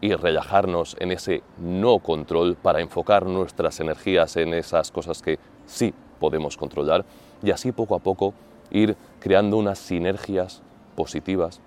y 0.00 0.14
relajarnos 0.14 0.96
en 1.00 1.12
ese 1.12 1.42
no 1.58 1.98
control 1.98 2.56
para 2.56 2.80
enfocar 2.80 3.26
nuestras 3.26 3.80
energías 3.80 4.36
en 4.36 4.54
esas 4.54 4.90
cosas 4.90 5.22
que 5.22 5.38
sí 5.66 5.92
podemos 6.20 6.56
controlar 6.56 7.04
y 7.42 7.50
así 7.50 7.72
poco 7.72 7.94
a 7.94 7.98
poco 7.98 8.34
ir 8.70 8.96
creando 9.20 9.56
unas 9.56 9.78
sinergias 9.78 10.62
positivas 10.94 11.60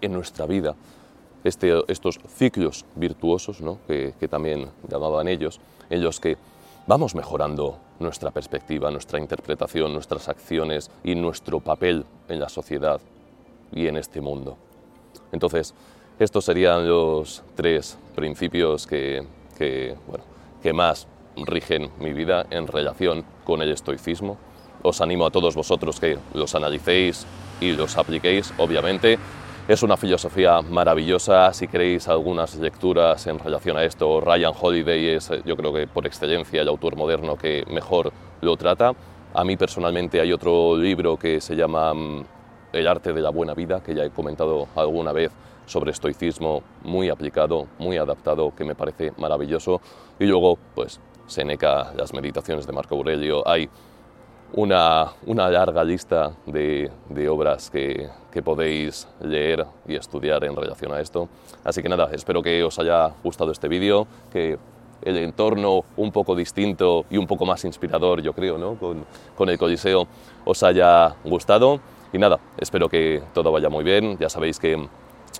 en 0.00 0.12
nuestra 0.12 0.46
vida. 0.46 0.74
Este, 1.44 1.72
estos 1.88 2.18
ciclos 2.28 2.84
virtuosos 2.96 3.60
¿no? 3.60 3.78
que, 3.86 4.14
que 4.18 4.28
también 4.28 4.68
llamaban 4.88 5.28
ellos, 5.28 5.60
en 5.90 6.02
los 6.02 6.18
que 6.18 6.36
vamos 6.86 7.14
mejorando 7.14 7.78
nuestra 7.98 8.30
perspectiva, 8.30 8.90
nuestra 8.90 9.18
interpretación, 9.18 9.92
nuestras 9.92 10.28
acciones 10.28 10.90
y 11.02 11.14
nuestro 11.14 11.60
papel 11.60 12.04
en 12.28 12.40
la 12.40 12.48
sociedad 12.48 13.00
y 13.72 13.86
en 13.86 13.96
este 13.96 14.20
mundo. 14.20 14.56
Entonces, 15.32 15.74
estos 16.18 16.44
serían 16.44 16.88
los 16.88 17.42
tres 17.54 17.98
principios 18.14 18.86
que, 18.86 19.26
que, 19.58 19.96
bueno, 20.06 20.24
que 20.62 20.72
más 20.72 21.06
rigen 21.36 21.90
mi 21.98 22.12
vida 22.12 22.46
en 22.50 22.66
relación 22.66 23.24
con 23.44 23.60
el 23.60 23.70
estoicismo. 23.70 24.38
Os 24.82 25.00
animo 25.00 25.26
a 25.26 25.30
todos 25.30 25.54
vosotros 25.54 26.00
que 26.00 26.18
los 26.32 26.54
analicéis 26.54 27.26
y 27.60 27.72
los 27.72 27.96
apliquéis, 27.98 28.52
obviamente, 28.58 29.18
es 29.68 29.82
una 29.82 29.96
filosofía 29.96 30.62
maravillosa. 30.62 31.52
Si 31.52 31.66
queréis 31.66 32.06
algunas 32.06 32.54
lecturas 32.56 33.26
en 33.26 33.38
relación 33.38 33.76
a 33.76 33.82
esto, 33.82 34.20
Ryan 34.20 34.52
Holiday 34.58 35.08
es, 35.08 35.30
yo 35.44 35.56
creo 35.56 35.72
que 35.72 35.88
por 35.88 36.06
excelencia, 36.06 36.62
el 36.62 36.68
autor 36.68 36.94
moderno 36.96 37.36
que 37.36 37.64
mejor 37.68 38.12
lo 38.42 38.56
trata. 38.56 38.92
A 39.34 39.44
mí 39.44 39.56
personalmente 39.56 40.20
hay 40.20 40.32
otro 40.32 40.76
libro 40.76 41.16
que 41.16 41.40
se 41.40 41.56
llama 41.56 41.92
mm, 41.92 42.24
El 42.72 42.86
arte 42.86 43.12
de 43.12 43.20
la 43.20 43.30
buena 43.30 43.54
vida, 43.54 43.82
que 43.82 43.94
ya 43.94 44.04
he 44.04 44.10
comentado 44.10 44.68
alguna 44.76 45.12
vez 45.12 45.32
sobre 45.66 45.90
estoicismo, 45.90 46.62
muy 46.84 47.08
aplicado, 47.08 47.66
muy 47.78 47.96
adaptado, 47.96 48.54
que 48.54 48.64
me 48.64 48.76
parece 48.76 49.12
maravilloso. 49.18 49.80
Y 50.20 50.26
luego, 50.26 50.58
pues, 50.76 51.00
Seneca, 51.26 51.92
las 51.96 52.14
meditaciones 52.14 52.68
de 52.68 52.72
Marco 52.72 52.94
Aurelio. 52.94 53.46
Hay 53.46 53.68
una, 54.52 55.12
una 55.26 55.50
larga 55.50 55.84
lista 55.84 56.32
de, 56.46 56.90
de 57.08 57.28
obras 57.28 57.70
que, 57.70 58.08
que, 58.30 58.42
podéis 58.42 59.08
leer 59.20 59.66
y 59.86 59.96
estudiar 59.96 60.44
en 60.44 60.56
relación 60.56 60.92
a 60.92 61.00
esto. 61.00 61.28
Así 61.64 61.82
que 61.82 61.88
nada, 61.88 62.08
espero 62.12 62.42
que 62.42 62.62
os 62.62 62.78
haya 62.78 63.12
gustado 63.22 63.52
este 63.52 63.68
vídeo, 63.68 64.06
que 64.32 64.58
el 65.02 65.16
entorno 65.18 65.84
un 65.96 66.10
poco 66.10 66.34
distinto 66.34 67.04
y 67.10 67.16
un 67.16 67.26
poco 67.26 67.44
más 67.44 67.64
inspirador, 67.64 68.22
yo 68.22 68.32
creo, 68.32 68.58
¿no? 68.58 68.76
con, 68.76 69.04
con 69.36 69.48
el 69.48 69.58
Coliseo 69.58 70.06
os 70.44 70.62
haya 70.62 71.14
gustado. 71.24 71.80
Y 72.12 72.18
nada, 72.18 72.38
espero 72.58 72.88
que 72.88 73.22
todo 73.34 73.52
vaya 73.52 73.68
muy 73.68 73.84
bien. 73.84 74.16
Ya 74.18 74.28
sabéis 74.28 74.58
que 74.58 74.88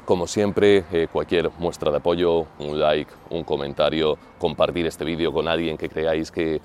como 0.04 0.26
siempre, 0.26 0.84
eh, 0.92 1.08
cualquier 1.12 1.50
muestra 1.58 1.90
de 1.90 1.96
apoyo, 1.96 2.46
un 2.58 2.78
like, 2.78 3.10
un 3.30 3.42
comentario, 3.42 4.16
compartir 4.38 4.86
este 4.86 5.04
vídeo 5.04 5.32
con 5.32 5.48
alguien 5.48 5.76
que 5.76 5.88
creáis 5.88 6.30
que 6.30 6.60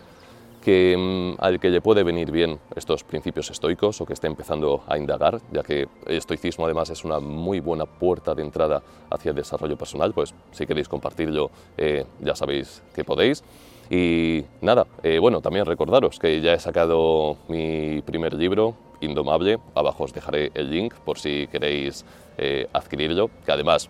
que, 0.61 0.95
mm, 0.97 1.43
al 1.43 1.59
que 1.59 1.69
le 1.69 1.81
puede 1.81 2.03
venir 2.03 2.31
bien 2.31 2.59
estos 2.75 3.03
principios 3.03 3.49
estoicos 3.49 3.99
o 3.99 4.05
que 4.05 4.13
esté 4.13 4.27
empezando 4.27 4.83
a 4.87 4.97
indagar, 4.97 5.41
ya 5.51 5.63
que 5.63 5.87
el 6.05 6.15
estoicismo 6.15 6.65
además 6.65 6.89
es 6.89 7.03
una 7.03 7.19
muy 7.19 7.59
buena 7.59 7.85
puerta 7.85 8.35
de 8.35 8.43
entrada 8.43 8.81
hacia 9.09 9.29
el 9.29 9.35
desarrollo 9.35 9.77
personal, 9.77 10.13
pues 10.13 10.33
si 10.51 10.65
queréis 10.65 10.87
compartirlo 10.87 11.51
eh, 11.77 12.05
ya 12.19 12.35
sabéis 12.35 12.83
que 12.93 13.03
podéis. 13.03 13.43
Y 13.89 14.45
nada, 14.61 14.87
eh, 15.03 15.19
bueno, 15.19 15.41
también 15.41 15.65
recordaros 15.65 16.17
que 16.17 16.39
ya 16.39 16.53
he 16.53 16.59
sacado 16.59 17.37
mi 17.49 18.01
primer 18.03 18.33
libro, 18.33 18.75
Indomable, 19.01 19.57
abajo 19.75 20.05
os 20.05 20.13
dejaré 20.13 20.51
el 20.53 20.69
link 20.69 20.93
por 21.03 21.17
si 21.17 21.47
queréis 21.47 22.05
eh, 22.37 22.67
adquirirlo, 22.71 23.29
que 23.45 23.51
además 23.51 23.89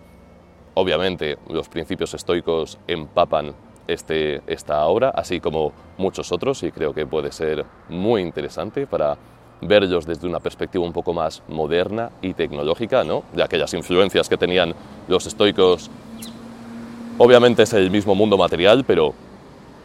obviamente 0.74 1.38
los 1.50 1.70
principios 1.70 2.14
estoicos 2.14 2.80
empapan 2.88 3.54
este, 3.88 4.42
esta 4.48 4.86
obra, 4.86 5.10
así 5.10 5.40
como 5.40 5.72
muchos 5.98 6.32
otros, 6.32 6.64
y 6.64 6.72
creo 6.72 6.94
que 6.94 7.06
puede 7.06 7.32
ser 7.32 7.66
muy 7.90 8.22
interesante 8.22 8.88
para 8.88 9.18
verlos 9.62 10.06
desde 10.06 10.28
una 10.28 10.40
perspectiva 10.40 10.84
un 10.84 10.94
poco 10.94 11.14
más 11.14 11.44
moderna 11.48 12.10
y 12.22 12.34
tecnológica, 12.34 13.04
¿no? 13.04 13.24
de 13.34 13.44
aquellas 13.44 13.74
influencias 13.74 14.28
que 14.28 14.38
tenían 14.38 14.74
los 15.08 15.26
estoicos. 15.28 15.90
Obviamente 17.18 17.64
es 17.64 17.74
el 17.74 17.92
mismo 17.92 18.16
mundo 18.16 18.38
material, 18.38 18.84
pero 18.86 19.14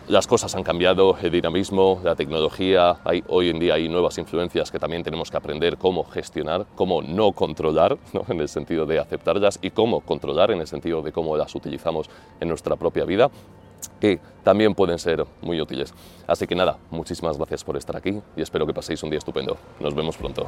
las 0.08 0.26
cosas 0.26 0.54
han 0.54 0.62
cambiado, 0.62 1.16
el 1.20 1.30
dinamismo, 1.30 2.00
la 2.04 2.14
tecnología, 2.14 2.98
hay, 3.04 3.24
hoy 3.28 3.50
en 3.50 3.58
día 3.58 3.74
hay 3.74 3.88
nuevas 3.88 4.16
influencias 4.18 4.70
que 4.70 4.78
también 4.78 5.02
tenemos 5.02 5.30
que 5.30 5.36
aprender 5.36 5.76
cómo 5.76 6.04
gestionar, 6.04 6.64
cómo 6.74 7.02
no 7.02 7.32
controlar, 7.32 7.98
¿no? 8.12 8.24
en 8.28 8.40
el 8.40 8.48
sentido 8.48 8.86
de 8.86 8.98
aceptarlas, 8.98 9.58
y 9.60 9.70
cómo 9.70 10.00
controlar, 10.00 10.52
en 10.52 10.60
el 10.60 10.66
sentido 10.66 11.02
de 11.02 11.12
cómo 11.12 11.36
las 11.36 11.54
utilizamos 11.54 12.08
en 12.40 12.48
nuestra 12.48 12.76
propia 12.76 13.04
vida 13.04 13.30
que 14.00 14.20
también 14.42 14.74
pueden 14.74 14.98
ser 14.98 15.24
muy 15.42 15.60
útiles. 15.60 15.92
Así 16.26 16.46
que 16.46 16.54
nada, 16.54 16.78
muchísimas 16.90 17.36
gracias 17.36 17.64
por 17.64 17.76
estar 17.76 17.96
aquí 17.96 18.20
y 18.36 18.42
espero 18.42 18.66
que 18.66 18.74
paséis 18.74 19.02
un 19.02 19.10
día 19.10 19.18
estupendo. 19.18 19.56
Nos 19.80 19.94
vemos 19.94 20.16
pronto. 20.16 20.46